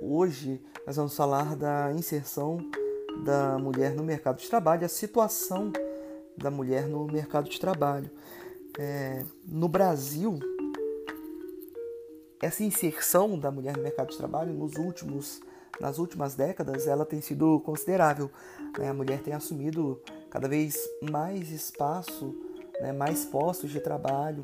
Hoje 0.02 0.62
nós 0.86 0.96
vamos 0.96 1.16
falar 1.16 1.56
da 1.56 1.94
inserção 1.94 2.58
da 3.24 3.58
mulher 3.58 3.94
no 3.94 4.04
mercado 4.04 4.38
de 4.38 4.50
trabalho, 4.50 4.86
a 4.86 4.90
situação 4.90 5.72
da 6.38 6.50
mulher 6.50 6.88
no 6.88 7.06
mercado 7.06 7.50
de 7.50 7.60
trabalho. 7.60 8.10
É, 8.78 9.24
no 9.46 9.68
Brasil, 9.68 10.40
essa 12.42 12.64
inserção 12.64 13.38
da 13.38 13.52
mulher 13.52 13.76
no 13.76 13.84
mercado 13.84 14.12
de 14.12 14.18
trabalho 14.18 14.54
nos 14.54 14.76
últimos, 14.78 15.42
nas 15.80 15.98
últimas 15.98 16.36
décadas 16.36 16.88
ela 16.88 17.06
tem 17.06 17.22
sido 17.22 17.60
considerável. 17.62 18.30
Né? 18.78 18.90
A 18.90 18.94
mulher 18.94 19.22
tem 19.22 19.34
assumido 19.34 20.02
cada 20.30 20.48
vez 20.48 20.78
mais 21.10 21.52
espaço, 21.52 22.36
né? 22.82 22.92
mais 22.92 23.26
postos 23.26 23.72
de 23.72 23.80
trabalho. 23.80 24.44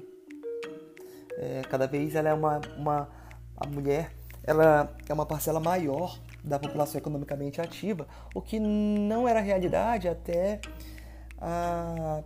É, 1.37 1.61
cada 1.69 1.85
vez 1.85 2.15
ela 2.15 2.29
é 2.29 2.33
uma, 2.33 2.61
uma 2.77 3.09
a 3.57 3.67
mulher 3.67 4.11
ela 4.43 4.95
é 5.09 5.13
uma 5.13 5.25
parcela 5.25 5.59
maior 5.59 6.19
da 6.43 6.59
população 6.59 6.99
economicamente 6.99 7.59
ativa, 7.59 8.07
o 8.33 8.41
que 8.41 8.59
não 8.59 9.27
era 9.27 9.39
realidade 9.39 10.07
até 10.07 10.61
a 11.39 12.23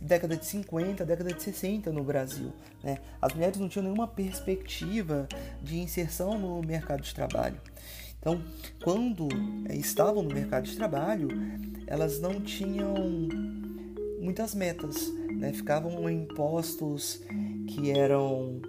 década 0.00 0.36
de 0.36 0.44
50, 0.46 1.04
década 1.04 1.32
de 1.32 1.42
60 1.42 1.92
no 1.92 2.02
Brasil. 2.02 2.52
Né? 2.82 2.98
As 3.20 3.32
mulheres 3.32 3.58
não 3.58 3.68
tinham 3.68 3.84
nenhuma 3.84 4.06
perspectiva 4.06 5.28
de 5.62 5.78
inserção 5.78 6.38
no 6.38 6.60
mercado 6.62 7.02
de 7.02 7.14
trabalho. 7.14 7.60
Então, 8.18 8.40
quando 8.84 9.28
é, 9.68 9.74
estavam 9.74 10.22
no 10.22 10.32
mercado 10.32 10.64
de 10.64 10.76
trabalho, 10.76 11.28
elas 11.86 12.20
não 12.20 12.40
tinham 12.40 12.94
muitas 14.20 14.54
metas, 14.54 15.12
né? 15.32 15.52
ficavam 15.52 16.08
em 16.08 16.24
postos 16.26 17.20
que 17.66 17.90
eram 17.90 18.60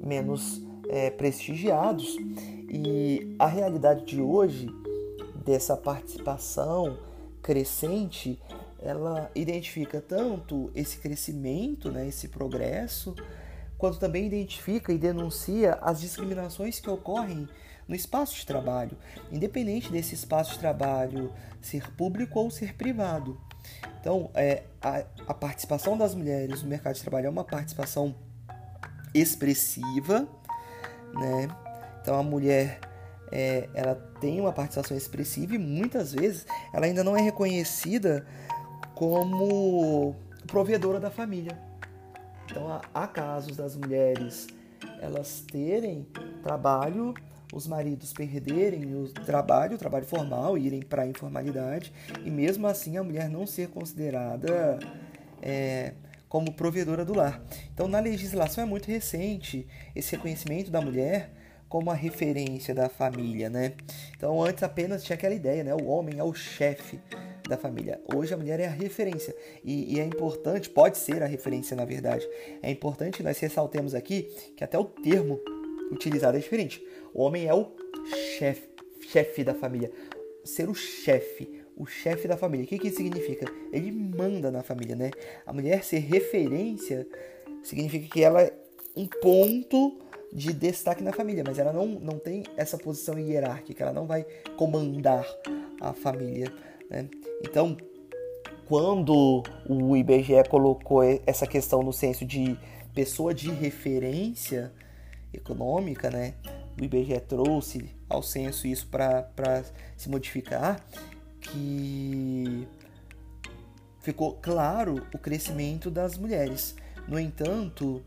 menos 0.00 0.62
é, 0.88 1.10
prestigiados. 1.10 2.16
E 2.68 3.34
a 3.38 3.46
realidade 3.46 4.04
de 4.04 4.20
hoje, 4.20 4.68
dessa 5.44 5.76
participação 5.76 6.98
crescente, 7.42 8.40
ela 8.82 9.30
identifica 9.34 10.00
tanto 10.00 10.70
esse 10.74 10.98
crescimento, 10.98 11.90
né, 11.90 12.08
esse 12.08 12.28
progresso, 12.28 13.14
quanto 13.76 13.98
também 13.98 14.26
identifica 14.26 14.92
e 14.92 14.98
denuncia 14.98 15.74
as 15.82 16.00
discriminações 16.00 16.80
que 16.80 16.90
ocorrem 16.90 17.48
no 17.86 17.94
espaço 17.94 18.36
de 18.36 18.46
trabalho, 18.46 18.96
independente 19.32 19.90
desse 19.90 20.14
espaço 20.14 20.52
de 20.52 20.58
trabalho 20.60 21.32
ser 21.60 21.90
público 21.92 22.38
ou 22.38 22.50
ser 22.50 22.74
privado. 22.74 23.40
Então, 24.00 24.30
é, 24.34 24.62
a, 24.80 25.04
a 25.26 25.34
participação 25.34 25.96
das 25.96 26.14
mulheres 26.14 26.62
no 26.62 26.68
mercado 26.68 26.94
de 26.94 27.02
trabalho 27.02 27.26
é 27.26 27.30
uma 27.30 27.44
participação 27.44 28.14
expressiva, 29.12 30.26
né? 31.12 31.48
Então, 32.00 32.18
a 32.18 32.22
mulher 32.22 32.80
é, 33.30 33.68
ela 33.74 33.94
tem 34.20 34.40
uma 34.40 34.52
participação 34.52 34.96
expressiva 34.96 35.54
e 35.54 35.58
muitas 35.58 36.12
vezes 36.12 36.46
ela 36.72 36.86
ainda 36.86 37.04
não 37.04 37.16
é 37.16 37.20
reconhecida 37.20 38.26
como 39.00 40.14
provedora 40.46 41.00
da 41.00 41.10
família. 41.10 41.58
Então 42.44 42.82
há 42.92 43.06
casos 43.06 43.56
das 43.56 43.74
mulheres 43.74 44.46
elas 45.00 45.40
terem 45.50 46.06
trabalho, 46.42 47.14
os 47.50 47.66
maridos 47.66 48.12
perderem 48.12 48.94
o 48.94 49.08
trabalho, 49.08 49.76
o 49.76 49.78
trabalho 49.78 50.04
formal, 50.04 50.58
irem 50.58 50.82
para 50.82 51.04
a 51.04 51.06
informalidade 51.06 51.94
e 52.26 52.30
mesmo 52.30 52.66
assim 52.66 52.98
a 52.98 53.02
mulher 53.02 53.30
não 53.30 53.46
ser 53.46 53.70
considerada 53.70 54.78
é, 55.40 55.94
como 56.28 56.52
provedora 56.52 57.02
do 57.02 57.14
lar. 57.14 57.42
Então 57.72 57.88
na 57.88 58.00
legislação 58.00 58.64
é 58.64 58.66
muito 58.66 58.86
recente 58.86 59.66
esse 59.96 60.14
reconhecimento 60.14 60.70
da 60.70 60.82
mulher 60.82 61.30
como 61.70 61.90
a 61.90 61.94
referência 61.94 62.74
da 62.74 62.90
família, 62.90 63.48
né? 63.48 63.72
Então 64.14 64.42
antes 64.42 64.62
apenas 64.62 65.02
tinha 65.02 65.16
aquela 65.16 65.34
ideia, 65.34 65.64
né? 65.64 65.74
O 65.74 65.86
homem 65.86 66.18
é 66.18 66.22
o 66.22 66.34
chefe 66.34 67.00
da 67.50 67.58
família. 67.58 68.00
Hoje 68.14 68.32
a 68.32 68.36
mulher 68.36 68.60
é 68.60 68.66
a 68.66 68.70
referência 68.70 69.34
e, 69.62 69.96
e, 69.96 70.00
é 70.00 70.04
importante, 70.04 70.70
pode 70.70 70.96
ser 70.96 71.22
a 71.22 71.26
referência 71.26 71.76
na 71.76 71.84
verdade. 71.84 72.26
É 72.62 72.70
importante 72.70 73.22
nós 73.22 73.38
ressaltemos 73.38 73.94
aqui 73.94 74.22
que 74.56 74.64
até 74.64 74.78
o 74.78 74.84
termo 74.84 75.38
utilizado 75.90 76.36
é 76.36 76.40
diferente. 76.40 76.82
O 77.12 77.22
homem 77.22 77.46
é 77.46 77.52
o 77.52 77.66
chefe, 78.38 78.68
chefe 79.08 79.44
da 79.44 79.52
família. 79.52 79.90
Ser 80.44 80.70
o 80.70 80.74
chefe, 80.74 81.60
o 81.76 81.84
chefe 81.84 82.26
da 82.26 82.36
família. 82.36 82.64
O 82.64 82.68
que, 82.68 82.78
que 82.78 82.88
isso 82.88 82.98
significa? 82.98 83.50
Ele 83.72 83.90
manda 83.90 84.50
na 84.50 84.62
família, 84.62 84.96
né? 84.96 85.10
A 85.44 85.52
mulher 85.52 85.84
ser 85.84 85.98
referência 85.98 87.06
significa 87.62 88.08
que 88.08 88.22
ela 88.22 88.42
é 88.42 88.52
um 88.96 89.06
ponto 89.06 89.98
de 90.32 90.52
destaque 90.52 91.02
na 91.02 91.12
família, 91.12 91.42
mas 91.44 91.58
ela 91.58 91.72
não, 91.72 91.86
não 91.86 92.18
tem 92.18 92.44
essa 92.56 92.78
posição 92.78 93.18
hierárquica, 93.18 93.82
ela 93.82 93.92
não 93.92 94.06
vai 94.06 94.24
comandar 94.56 95.26
a 95.80 95.92
família. 95.92 96.52
Né? 96.90 97.08
Então, 97.42 97.76
quando 98.66 99.42
o 99.68 99.96
IBGE 99.96 100.42
colocou 100.48 101.02
essa 101.24 101.46
questão 101.46 101.82
no 101.82 101.92
senso 101.92 102.24
de 102.26 102.58
pessoa 102.94 103.32
de 103.32 103.50
referência 103.50 104.72
econômica, 105.32 106.10
né? 106.10 106.34
o 106.78 106.84
IBGE 106.84 107.20
trouxe 107.20 107.90
ao 108.08 108.22
censo 108.22 108.66
isso 108.66 108.88
para 108.88 109.64
se 109.96 110.10
modificar, 110.10 110.84
que 111.40 112.66
ficou 114.00 114.34
claro 114.34 115.06
o 115.14 115.18
crescimento 115.18 115.90
das 115.90 116.18
mulheres. 116.18 116.74
No 117.06 117.18
entanto, 117.18 118.02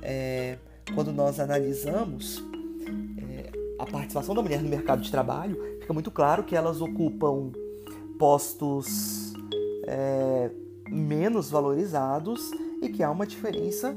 é, 0.00 0.56
quando 0.94 1.12
nós 1.12 1.38
analisamos 1.38 2.42
é, 3.30 3.50
a 3.78 3.86
participação 3.86 4.34
da 4.34 4.42
mulher 4.42 4.62
no 4.62 4.68
mercado 4.68 5.02
de 5.02 5.10
trabalho, 5.10 5.56
fica 5.80 5.92
muito 5.92 6.10
claro 6.10 6.44
que 6.44 6.56
elas 6.56 6.80
ocupam 6.80 7.52
postos 8.22 9.32
é, 9.84 10.48
menos 10.88 11.50
valorizados 11.50 12.52
e 12.80 12.88
que 12.88 13.02
há 13.02 13.10
uma 13.10 13.26
diferença 13.26 13.96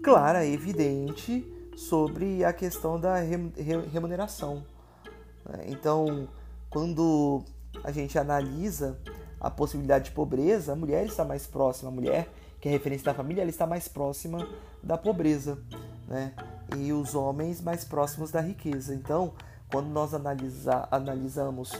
clara, 0.00 0.46
evidente, 0.46 1.44
sobre 1.74 2.44
a 2.44 2.52
questão 2.52 3.00
da 3.00 3.16
remuneração. 3.92 4.62
Né? 5.44 5.64
Então, 5.70 6.28
quando 6.70 7.42
a 7.82 7.90
gente 7.90 8.16
analisa 8.16 8.96
a 9.40 9.50
possibilidade 9.50 10.04
de 10.04 10.10
pobreza, 10.12 10.74
a 10.74 10.76
mulher 10.76 11.04
está 11.04 11.24
mais 11.24 11.44
próxima, 11.44 11.90
a 11.90 11.92
mulher 11.92 12.28
que 12.60 12.68
é 12.68 12.70
referência 12.70 13.06
da 13.06 13.14
família, 13.14 13.42
ela 13.42 13.50
está 13.50 13.66
mais 13.66 13.88
próxima 13.88 14.48
da 14.80 14.96
pobreza, 14.96 15.58
né? 16.06 16.32
E 16.76 16.92
os 16.92 17.16
homens 17.16 17.60
mais 17.60 17.84
próximos 17.84 18.30
da 18.30 18.40
riqueza. 18.40 18.94
Então, 18.94 19.32
quando 19.68 19.88
nós 19.88 20.14
analisa, 20.14 20.86
analisamos 20.92 21.72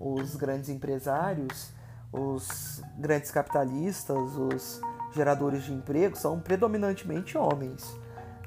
os 0.00 0.34
grandes 0.34 0.70
empresários, 0.70 1.70
os 2.10 2.82
grandes 2.96 3.30
capitalistas, 3.30 4.34
os 4.36 4.80
geradores 5.14 5.64
de 5.64 5.72
emprego, 5.72 6.16
são 6.16 6.40
predominantemente 6.40 7.36
homens. 7.36 7.94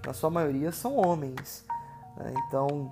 Na 0.06 0.14
sua 0.14 0.32
maioria 0.32 0.72
são 0.72 0.98
homens. 0.98 1.64
Né? 2.18 2.34
Então, 2.48 2.92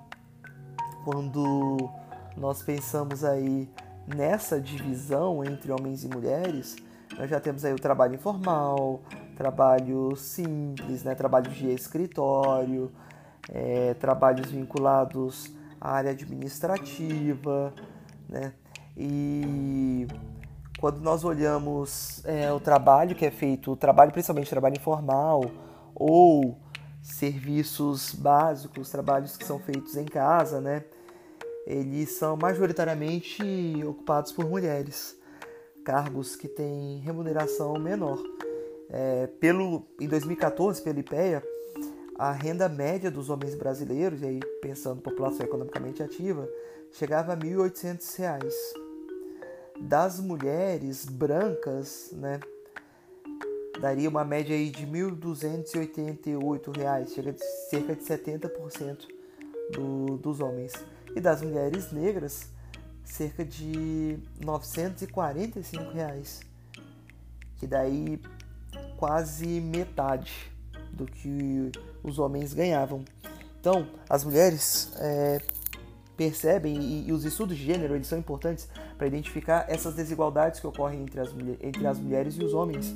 quando 1.04 1.90
nós 2.36 2.62
pensamos 2.62 3.24
aí 3.24 3.68
nessa 4.06 4.60
divisão 4.60 5.44
entre 5.44 5.72
homens 5.72 6.04
e 6.04 6.08
mulheres, 6.08 6.76
nós 7.18 7.28
já 7.28 7.40
temos 7.40 7.64
aí 7.64 7.72
o 7.72 7.78
trabalho 7.78 8.14
informal, 8.14 9.02
trabalho 9.36 10.16
simples, 10.16 11.02
né? 11.02 11.14
trabalho 11.14 11.50
de 11.50 11.68
escritório, 11.68 12.90
é, 13.50 13.94
trabalhos 13.94 14.50
vinculados 14.50 15.52
à 15.80 15.92
área 15.92 16.12
administrativa, 16.12 17.74
né? 18.32 18.54
E 18.96 20.06
quando 20.80 21.00
nós 21.00 21.22
olhamos 21.22 22.24
é, 22.24 22.52
o 22.52 22.58
trabalho 22.58 23.14
que 23.14 23.24
é 23.24 23.30
feito, 23.30 23.72
o 23.72 23.76
trabalho 23.76 24.10
principalmente 24.10 24.50
trabalho 24.50 24.76
informal 24.76 25.44
ou 25.94 26.58
serviços 27.02 28.14
básicos, 28.14 28.90
trabalhos 28.90 29.36
que 29.36 29.44
são 29.44 29.58
feitos 29.58 29.96
em 29.96 30.04
casa, 30.04 30.60
né? 30.60 30.84
Eles 31.66 32.12
são 32.18 32.36
majoritariamente 32.36 33.42
ocupados 33.86 34.32
por 34.32 34.48
mulheres 34.48 35.16
cargos 35.84 36.34
que 36.34 36.48
têm 36.48 36.98
remuneração 36.98 37.74
menor. 37.74 38.18
É, 38.90 39.26
pelo, 39.40 39.86
em 40.00 40.08
2014, 40.08 40.82
pelo 40.82 40.98
IPEA, 40.98 41.42
a 42.22 42.30
renda 42.30 42.68
média 42.68 43.10
dos 43.10 43.28
homens 43.30 43.56
brasileiros, 43.56 44.22
e 44.22 44.26
aí 44.26 44.38
pensando 44.60 45.02
população 45.02 45.44
economicamente 45.44 46.04
ativa, 46.04 46.48
chegava 46.92 47.32
a 47.32 47.34
R$ 47.34 47.40
1.800. 47.50 48.48
Das 49.80 50.20
mulheres 50.20 51.04
brancas, 51.04 52.10
né, 52.12 52.38
daria 53.80 54.08
uma 54.08 54.24
média 54.24 54.54
aí 54.54 54.70
de 54.70 54.84
R$ 54.84 55.10
1.288, 55.10 57.08
chega 57.08 57.32
de 57.32 57.44
cerca 57.68 57.96
de 57.96 58.04
70% 58.04 59.08
do, 59.72 60.16
dos 60.18 60.38
homens. 60.38 60.74
E 61.16 61.20
das 61.20 61.42
mulheres 61.42 61.90
negras, 61.90 62.46
cerca 63.04 63.44
de 63.44 64.16
945 64.44 65.90
reais, 65.90 66.38
que 67.56 67.66
daí 67.66 68.22
quase 68.96 69.60
metade 69.60 70.52
do 70.92 71.04
que 71.04 71.72
os 72.02 72.18
homens 72.18 72.52
ganhavam. 72.52 73.04
Então, 73.60 73.86
as 74.08 74.24
mulheres 74.24 74.92
é, 74.98 75.40
percebem 76.16 76.76
e, 76.76 77.08
e, 77.08 77.12
os 77.12 77.24
estudos 77.24 77.56
de 77.56 77.64
gênero 77.64 77.94
eles 77.94 78.06
são 78.06 78.18
importantes 78.18 78.68
para 78.98 79.06
identificar 79.06 79.66
essas 79.68 79.94
desigualdades 79.94 80.60
que 80.60 80.66
ocorrem 80.66 81.02
entre 81.02 81.20
as, 81.20 81.34
entre 81.60 81.86
as 81.86 81.98
mulheres 81.98 82.34
e 82.34 82.44
os 82.44 82.54
homens 82.54 82.94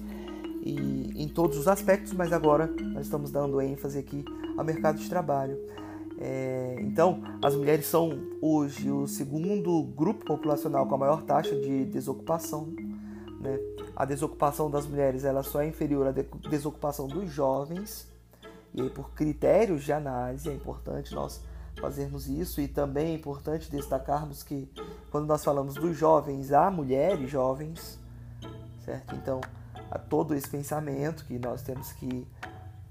e 0.62 1.22
em 1.22 1.28
todos 1.28 1.56
os 1.56 1.68
aspectos, 1.68 2.12
mas 2.12 2.32
agora 2.32 2.66
nós 2.66 3.06
estamos 3.06 3.30
dando 3.30 3.60
ênfase 3.60 3.98
aqui 3.98 4.24
ao 4.56 4.64
mercado 4.64 4.98
de 4.98 5.08
trabalho. 5.08 5.56
É, 6.18 6.76
então, 6.80 7.22
as 7.42 7.54
mulheres 7.54 7.86
são 7.86 8.18
hoje 8.40 8.90
o 8.90 9.06
segundo 9.06 9.82
grupo 9.82 10.24
populacional 10.24 10.86
com 10.86 10.94
a 10.94 10.98
maior 10.98 11.22
taxa 11.22 11.54
de 11.54 11.84
desocupação. 11.84 12.72
Né? 13.40 13.58
A 13.94 14.04
desocupação 14.04 14.70
das 14.70 14.86
mulheres 14.86 15.24
ela 15.24 15.42
só 15.42 15.60
é 15.60 15.68
inferior 15.68 16.08
à 16.08 16.48
desocupação 16.48 17.06
dos 17.06 17.30
jovens. 17.30 18.08
E 18.76 18.82
aí, 18.82 18.90
por 18.90 19.10
critérios 19.12 19.84
de 19.84 19.92
análise, 19.92 20.50
é 20.50 20.52
importante 20.52 21.14
nós 21.14 21.42
fazermos 21.80 22.28
isso. 22.28 22.60
E 22.60 22.68
também 22.68 23.12
é 23.12 23.14
importante 23.14 23.70
destacarmos 23.70 24.42
que, 24.42 24.70
quando 25.10 25.26
nós 25.26 25.42
falamos 25.42 25.74
dos 25.74 25.96
jovens, 25.96 26.52
há 26.52 26.70
mulheres 26.70 27.30
jovens, 27.30 27.98
certo? 28.84 29.14
Então, 29.14 29.40
há 29.90 29.98
todo 29.98 30.34
esse 30.34 30.48
pensamento 30.48 31.24
que 31.24 31.38
nós 31.38 31.62
temos 31.62 31.90
que 31.92 32.28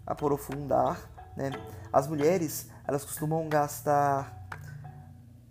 aprofundar. 0.07 0.99
Né? 1.37 1.51
As 1.93 2.07
mulheres 2.07 2.69
elas 2.87 3.05
costumam 3.05 3.47
gastar 3.47 4.47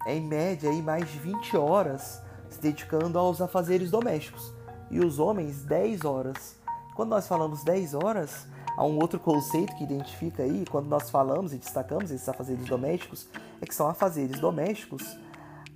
em 0.07 0.21
média 0.21 0.69
aí, 0.69 0.83
mais 0.83 1.09
de 1.11 1.19
20 1.19 1.57
horas 1.57 2.21
se 2.51 2.61
dedicando 2.61 3.19
aos 3.19 3.41
afazeres 3.41 3.91
domésticos 3.91 4.53
e 4.91 5.01
os 5.01 5.19
homens 5.19 5.65
10 5.65 6.05
horas. 6.05 6.57
Quando 6.95 7.11
nós 7.11 7.27
falamos 7.27 7.65
10 7.65 7.95
horas, 7.95 8.47
há 8.77 8.85
um 8.85 8.99
outro 8.99 9.19
conceito 9.19 9.75
que 9.77 9.85
identifica 9.85 10.43
aí, 10.43 10.65
quando 10.71 10.87
nós 10.87 11.11
falamos 11.11 11.53
e 11.53 11.59
destacamos 11.59 12.11
esses 12.11 12.29
afazeres 12.29 12.65
domésticos, 12.67 13.29
é 13.61 13.67
que 13.67 13.75
são 13.75 13.89
afazeres 13.89 14.39
domésticos 14.41 15.17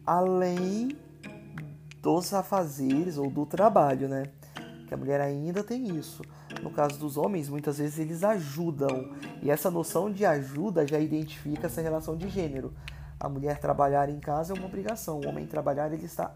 além 0.06 0.96
dos 2.00 2.32
afazeres 2.32 3.18
ou 3.18 3.30
do 3.30 3.44
trabalho, 3.44 4.08
né? 4.08 4.24
Que 4.86 4.94
a 4.94 4.96
mulher 4.96 5.20
ainda 5.20 5.62
tem 5.62 5.94
isso. 5.96 6.22
No 6.62 6.70
caso 6.70 6.98
dos 6.98 7.18
homens, 7.18 7.50
muitas 7.50 7.76
vezes 7.76 7.98
eles 7.98 8.24
ajudam. 8.24 9.12
E 9.42 9.50
essa 9.50 9.70
noção 9.70 10.10
de 10.10 10.24
ajuda 10.24 10.86
já 10.86 10.98
identifica 10.98 11.66
essa 11.66 11.82
relação 11.82 12.16
de 12.16 12.28
gênero. 12.28 12.72
A 13.20 13.28
mulher 13.28 13.58
trabalhar 13.58 14.08
em 14.08 14.18
casa 14.18 14.54
é 14.54 14.56
uma 14.56 14.66
obrigação, 14.66 15.20
o 15.20 15.28
homem 15.28 15.46
trabalhar 15.46 15.92
ele 15.92 16.06
está 16.06 16.34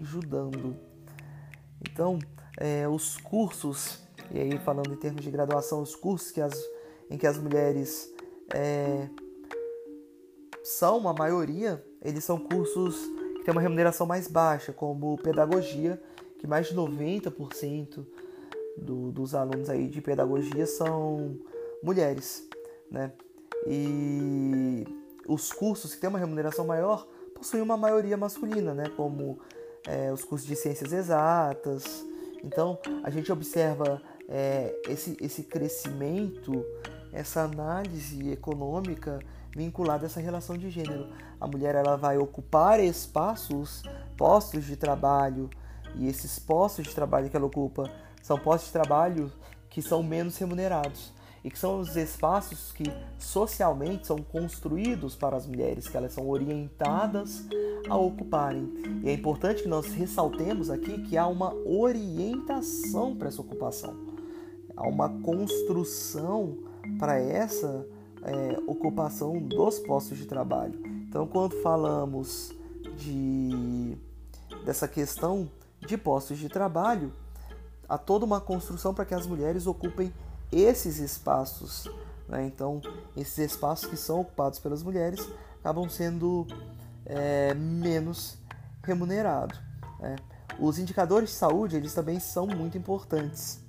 ajudando. 0.00 0.76
Então, 1.80 2.18
é, 2.56 2.88
os 2.88 3.18
cursos, 3.18 4.02
e 4.30 4.40
aí 4.40 4.58
falando 4.58 4.92
em 4.92 4.96
termos 4.96 5.22
de 5.22 5.30
graduação, 5.30 5.82
os 5.82 5.94
cursos 5.94 6.30
que 6.30 6.40
as, 6.40 6.54
em 7.10 7.16
que 7.16 7.26
as 7.26 7.38
mulheres 7.38 8.12
é, 8.54 9.08
são 10.62 11.08
a 11.08 11.14
maioria, 11.14 11.84
eles 12.02 12.24
são 12.24 12.38
cursos 12.38 12.96
que 13.36 13.44
têm 13.44 13.52
uma 13.52 13.60
remuneração 13.60 14.06
mais 14.06 14.28
baixa, 14.28 14.72
como 14.72 15.16
pedagogia, 15.18 16.02
que 16.38 16.46
mais 16.46 16.68
de 16.68 16.74
90% 16.74 18.04
do, 18.76 19.10
dos 19.12 19.34
alunos 19.34 19.70
aí 19.70 19.88
de 19.88 20.00
pedagogia 20.00 20.66
são 20.66 21.38
mulheres, 21.82 22.48
né? 22.90 23.12
E 23.66 24.84
os 25.26 25.52
cursos 25.52 25.94
que 25.94 26.00
têm 26.00 26.10
uma 26.10 26.18
remuneração 26.18 26.66
maior 26.66 27.06
possuem 27.34 27.62
uma 27.62 27.76
maioria 27.76 28.16
masculina, 28.16 28.74
né? 28.74 28.84
Como 28.96 29.38
é, 29.86 30.12
os 30.12 30.24
cursos 30.24 30.46
de 30.46 30.56
ciências 30.56 30.92
exatas. 30.92 32.04
Então 32.44 32.78
a 33.02 33.10
gente 33.10 33.30
observa 33.32 34.02
é, 34.28 34.74
esse, 34.88 35.16
esse 35.20 35.42
crescimento, 35.42 36.64
essa 37.12 37.42
análise 37.42 38.30
econômica 38.30 39.18
vinculada 39.54 40.04
a 40.04 40.06
essa 40.06 40.20
relação 40.20 40.56
de 40.56 40.70
gênero. 40.70 41.08
A 41.40 41.46
mulher 41.46 41.74
ela 41.74 41.96
vai 41.96 42.18
ocupar 42.18 42.78
espaços, 42.78 43.82
postos 44.16 44.64
de 44.64 44.76
trabalho, 44.76 45.48
e 45.94 46.08
esses 46.08 46.38
postos 46.38 46.86
de 46.86 46.94
trabalho 46.94 47.30
que 47.30 47.36
ela 47.36 47.46
ocupa 47.46 47.90
são 48.22 48.38
postos 48.38 48.66
de 48.66 48.72
trabalho 48.72 49.32
que 49.70 49.80
são 49.80 50.02
menos 50.02 50.36
remunerados 50.36 51.12
e 51.46 51.50
que 51.50 51.58
são 51.58 51.78
os 51.78 51.96
espaços 51.96 52.72
que 52.72 52.84
socialmente 53.18 54.06
são 54.06 54.16
construídos 54.18 55.14
para 55.14 55.36
as 55.36 55.46
mulheres, 55.46 55.86
que 55.86 55.96
elas 55.96 56.12
são 56.12 56.28
orientadas 56.28 57.46
a 57.88 57.96
ocuparem. 57.96 58.68
E 59.04 59.08
é 59.08 59.12
importante 59.12 59.62
que 59.62 59.68
nós 59.68 59.86
ressaltemos 59.92 60.70
aqui 60.70 61.02
que 61.02 61.16
há 61.16 61.24
uma 61.26 61.54
orientação 61.64 63.14
para 63.14 63.28
essa 63.28 63.40
ocupação, 63.40 63.96
há 64.76 64.86
uma 64.86 65.08
construção 65.20 66.58
para 66.98 67.18
essa 67.18 67.86
é, 68.22 68.58
ocupação 68.66 69.38
dos 69.38 69.78
postos 69.78 70.18
de 70.18 70.26
trabalho. 70.26 70.78
Então, 71.08 71.26
quando 71.26 71.60
falamos 71.62 72.52
de 72.96 73.96
dessa 74.64 74.88
questão 74.88 75.48
de 75.86 75.96
postos 75.96 76.38
de 76.38 76.48
trabalho, 76.48 77.12
há 77.88 77.96
toda 77.96 78.24
uma 78.24 78.40
construção 78.40 78.92
para 78.92 79.04
que 79.04 79.14
as 79.14 79.26
mulheres 79.26 79.66
ocupem 79.66 80.12
esses 80.50 80.98
espaços. 80.98 81.88
Né? 82.28 82.46
Então, 82.46 82.80
esses 83.16 83.38
espaços 83.38 83.88
que 83.88 83.96
são 83.96 84.20
ocupados 84.20 84.58
pelas 84.58 84.82
mulheres 84.82 85.26
acabam 85.60 85.88
sendo 85.88 86.46
é, 87.04 87.54
menos 87.54 88.38
remunerados. 88.82 89.58
Né? 90.00 90.16
Os 90.58 90.78
indicadores 90.78 91.30
de 91.30 91.36
saúde 91.36 91.76
eles 91.76 91.94
também 91.94 92.18
são 92.18 92.46
muito 92.46 92.76
importantes. 92.76 93.60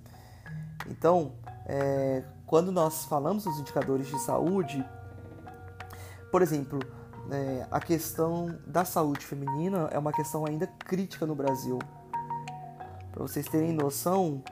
Então, 0.90 1.34
é, 1.66 2.24
quando 2.46 2.72
nós 2.72 3.06
falamos 3.06 3.44
dos 3.44 3.60
indicadores 3.60 4.08
de 4.08 4.20
saúde, 4.20 4.84
por 6.32 6.42
exemplo, 6.42 6.80
é, 7.32 7.68
a 7.70 7.80
questão 7.80 8.58
da 8.66 8.86
saúde 8.86 9.26
feminina 9.26 9.90
é 9.92 10.00
uma 10.00 10.14
questão 10.14 10.46
ainda 10.46 10.68
crítica 10.68 11.26
no 11.26 11.36
Brasil. 11.36 11.80
Para 13.12 13.22
vocês 13.22 13.46
terem 13.48 13.74
noção, 13.74 14.44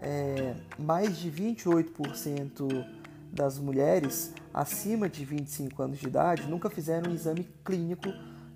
é, 0.00 0.56
mais 0.78 1.16
de 1.16 1.30
28% 1.30 2.84
das 3.32 3.58
mulheres 3.58 4.32
acima 4.52 5.08
de 5.08 5.24
25 5.24 5.82
anos 5.82 5.98
de 5.98 6.06
idade 6.06 6.48
nunca 6.48 6.70
fizeram 6.70 7.10
um 7.10 7.14
exame 7.14 7.48
clínico 7.64 8.08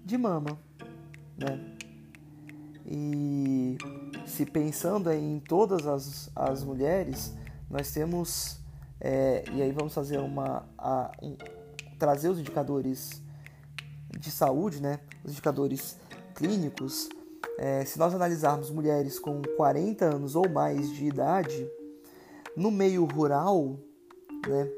de 0.05 0.17
mama. 0.17 0.59
Né? 1.37 1.72
E 2.87 3.79
se 4.27 4.45
pensando 4.45 5.11
em 5.13 5.41
todas 5.41 5.87
as, 5.87 6.31
as 6.35 6.65
mulheres, 6.65 7.35
nós 7.71 7.93
temos. 7.93 8.59
É, 9.01 9.45
e 9.53 9.63
aí 9.63 9.73
vamos 9.73 9.95
fazer 9.95 10.19
uma. 10.19 10.67
A, 10.77 11.11
um, 11.23 11.37
trazer 11.99 12.29
os 12.29 12.39
indicadores 12.39 13.23
de 14.19 14.31
saúde, 14.31 14.81
né? 14.81 15.01
Os 15.25 15.33
indicadores 15.33 15.97
clínicos. 16.35 17.09
É, 17.59 17.85
se 17.85 17.99
nós 17.99 18.15
analisarmos 18.15 18.71
mulheres 18.71 19.19
com 19.19 19.43
40 19.57 20.05
anos 20.05 20.35
ou 20.35 20.49
mais 20.49 20.91
de 20.91 21.05
idade, 21.05 21.69
no 22.57 22.71
meio 22.71 23.05
rural, 23.05 23.79
né, 24.47 24.69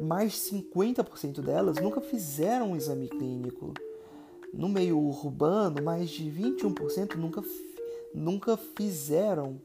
mais 0.00 0.32
de 0.32 0.38
50% 0.38 1.40
delas 1.40 1.76
nunca 1.76 2.00
fizeram 2.00 2.72
um 2.72 2.76
exame 2.76 3.08
clínico. 3.08 3.72
No 4.56 4.68
meio 4.68 4.98
urbano, 4.98 5.82
mais 5.82 6.10
de 6.10 6.30
21% 6.30 7.16
nunca, 7.16 7.42
nunca 8.14 8.56
fizeram 8.56 9.60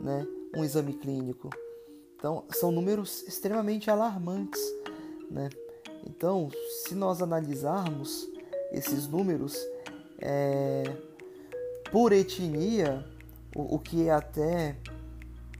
né, 0.00 0.26
um 0.56 0.64
exame 0.64 0.92
clínico. 0.94 1.50
Então, 2.16 2.44
são 2.50 2.70
números 2.70 3.22
extremamente 3.22 3.90
alarmantes. 3.90 4.60
Né? 5.30 5.48
Então, 6.06 6.48
se 6.84 6.94
nós 6.94 7.20
analisarmos 7.20 8.28
esses 8.72 9.06
números 9.08 9.56
é, 10.18 10.84
por 11.90 12.12
etnia, 12.12 13.04
o, 13.54 13.76
o 13.76 13.78
que 13.78 14.06
é 14.06 14.12
até 14.12 14.76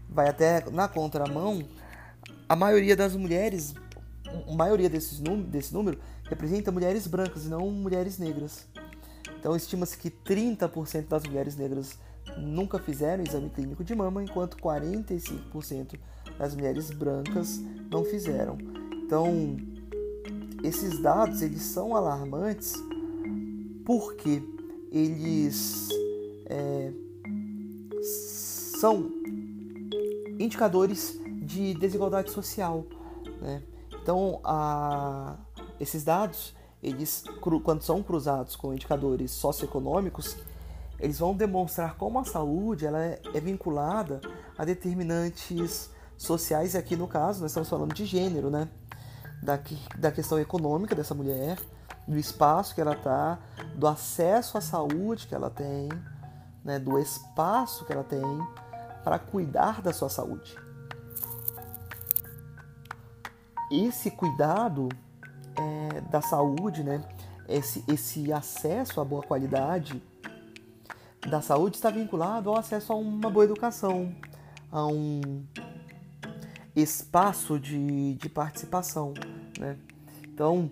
vai 0.09 0.29
até 0.29 0.69
na 0.71 0.89
contramão, 0.89 1.63
a 2.49 2.57
maioria 2.57 2.97
das 2.97 3.15
mulheres, 3.15 3.75
a 4.27 4.53
maioria 4.53 4.89
desses 4.89 5.21
desse 5.47 5.73
número 5.73 5.99
representa 6.31 6.71
mulheres 6.71 7.07
brancas 7.07 7.45
e 7.45 7.49
não 7.49 7.69
mulheres 7.71 8.19
negras. 8.19 8.67
Então 9.39 9.55
estima-se 9.57 9.99
que 9.99 10.11
30% 10.11 11.09
das 11.09 11.25
mulheres 11.25 11.57
negras 11.57 11.99
nunca 12.39 12.79
fizeram 12.79 13.25
exame 13.25 13.51
clínico 13.51 13.83
de 13.83 13.95
mama, 13.95 14.23
enquanto 14.23 14.57
45% 14.57 15.99
das 16.39 16.55
mulheres 16.55 16.91
brancas 16.91 17.61
não 17.91 18.05
fizeram. 18.05 18.57
Então 19.05 19.57
esses 20.63 21.01
dados 21.01 21.43
eles 21.43 21.63
são 21.63 21.97
alarmantes 21.97 22.75
porque 23.85 24.43
eles 24.93 25.89
é, 26.47 26.93
são 28.79 29.11
indicadores 30.39 31.19
de 31.43 31.75
desigualdade 31.75 32.31
social. 32.31 32.87
Né? 33.41 33.63
Então, 34.03 34.41
a, 34.45 35.37
esses 35.81 36.05
dados, 36.05 36.55
eles, 36.83 37.25
quando 37.65 37.83
são 37.83 38.03
cruzados 38.03 38.55
com 38.55 38.73
indicadores 38.75 39.31
socioeconômicos, 39.33 40.37
eles 40.99 41.19
vão 41.19 41.35
demonstrar 41.35 41.97
como 41.97 42.19
a 42.19 42.25
saúde 42.25 42.87
ela 42.87 43.03
é, 43.03 43.21
é 43.33 43.41
vinculada 43.41 44.21
a 44.57 44.65
determinantes 44.65 45.91
sociais, 46.17 46.75
e 46.75 46.79
aqui 46.79 46.95
no 46.95 47.09
caso 47.09 47.41
nós 47.41 47.51
estamos 47.51 47.69
falando 47.69 47.95
de 47.95 48.05
gênero, 48.05 48.51
né? 48.51 48.69
Da, 49.43 49.59
da 49.99 50.13
questão 50.13 50.39
econômica 50.39 50.95
dessa 50.95 51.15
mulher, 51.15 51.59
do 52.07 52.19
espaço 52.19 52.75
que 52.75 52.81
ela 52.81 52.93
está, 52.93 53.39
do 53.75 53.87
acesso 53.87 54.59
à 54.59 54.61
saúde 54.61 55.27
que 55.27 55.35
ela 55.35 55.49
tem, 55.49 55.89
né? 56.63 56.79
do 56.79 56.99
espaço 56.99 57.87
que 57.87 57.93
ela 57.93 58.05
tem 58.05 58.21
para 59.03 59.19
cuidar 59.19 59.81
da 59.81 59.95
sua 59.95 60.11
saúde. 60.11 60.55
Esse 63.71 64.11
cuidado 64.11 64.91
da 66.11 66.21
saúde, 66.21 66.83
né? 66.83 67.03
esse, 67.51 67.85
esse 67.89 68.33
acesso 68.33 69.01
à 69.01 69.05
boa 69.05 69.23
qualidade 69.23 70.01
da 71.29 71.43
saúde 71.43 71.77
está 71.77 71.91
vinculado 71.91 72.49
ao 72.49 72.57
acesso 72.57 72.93
a 72.93 72.97
uma 72.97 73.29
boa 73.29 73.45
educação, 73.45 74.15
a 74.71 74.87
um 74.87 75.45
espaço 76.75 77.59
de, 77.59 78.15
de 78.15 78.29
participação. 78.29 79.13
Né? 79.59 79.77
Então, 80.23 80.71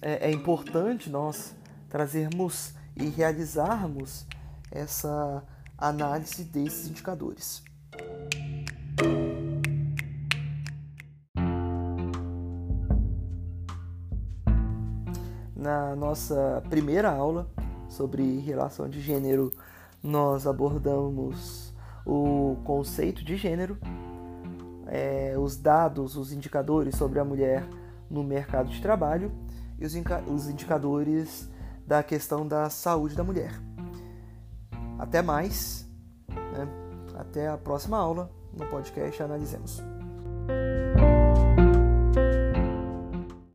é, 0.00 0.28
é 0.28 0.30
importante 0.30 1.10
nós 1.10 1.54
trazermos 1.88 2.74
e 2.94 3.08
realizarmos 3.08 4.26
essa 4.70 5.42
análise 5.76 6.44
desses 6.44 6.88
indicadores. 6.88 7.62
Nossa 16.08 16.62
primeira 16.70 17.10
aula 17.10 17.46
sobre 17.86 18.38
relação 18.38 18.88
de 18.88 18.98
gênero, 18.98 19.52
nós 20.02 20.46
abordamos 20.46 21.74
o 22.06 22.56
conceito 22.64 23.22
de 23.22 23.36
gênero, 23.36 23.76
é, 24.86 25.34
os 25.38 25.58
dados, 25.58 26.16
os 26.16 26.32
indicadores 26.32 26.96
sobre 26.96 27.18
a 27.18 27.24
mulher 27.24 27.68
no 28.08 28.24
mercado 28.24 28.70
de 28.70 28.80
trabalho 28.80 29.30
e 29.78 29.84
os, 29.84 29.92
os 30.32 30.48
indicadores 30.48 31.46
da 31.86 32.02
questão 32.02 32.48
da 32.48 32.70
saúde 32.70 33.14
da 33.14 33.22
mulher. 33.22 33.52
Até 34.98 35.20
mais, 35.20 35.86
né? 36.26 36.66
até 37.18 37.48
a 37.48 37.58
próxima 37.58 37.98
aula 37.98 38.30
no 38.50 38.64
podcast 38.66 39.22
Analisemos. 39.22 39.82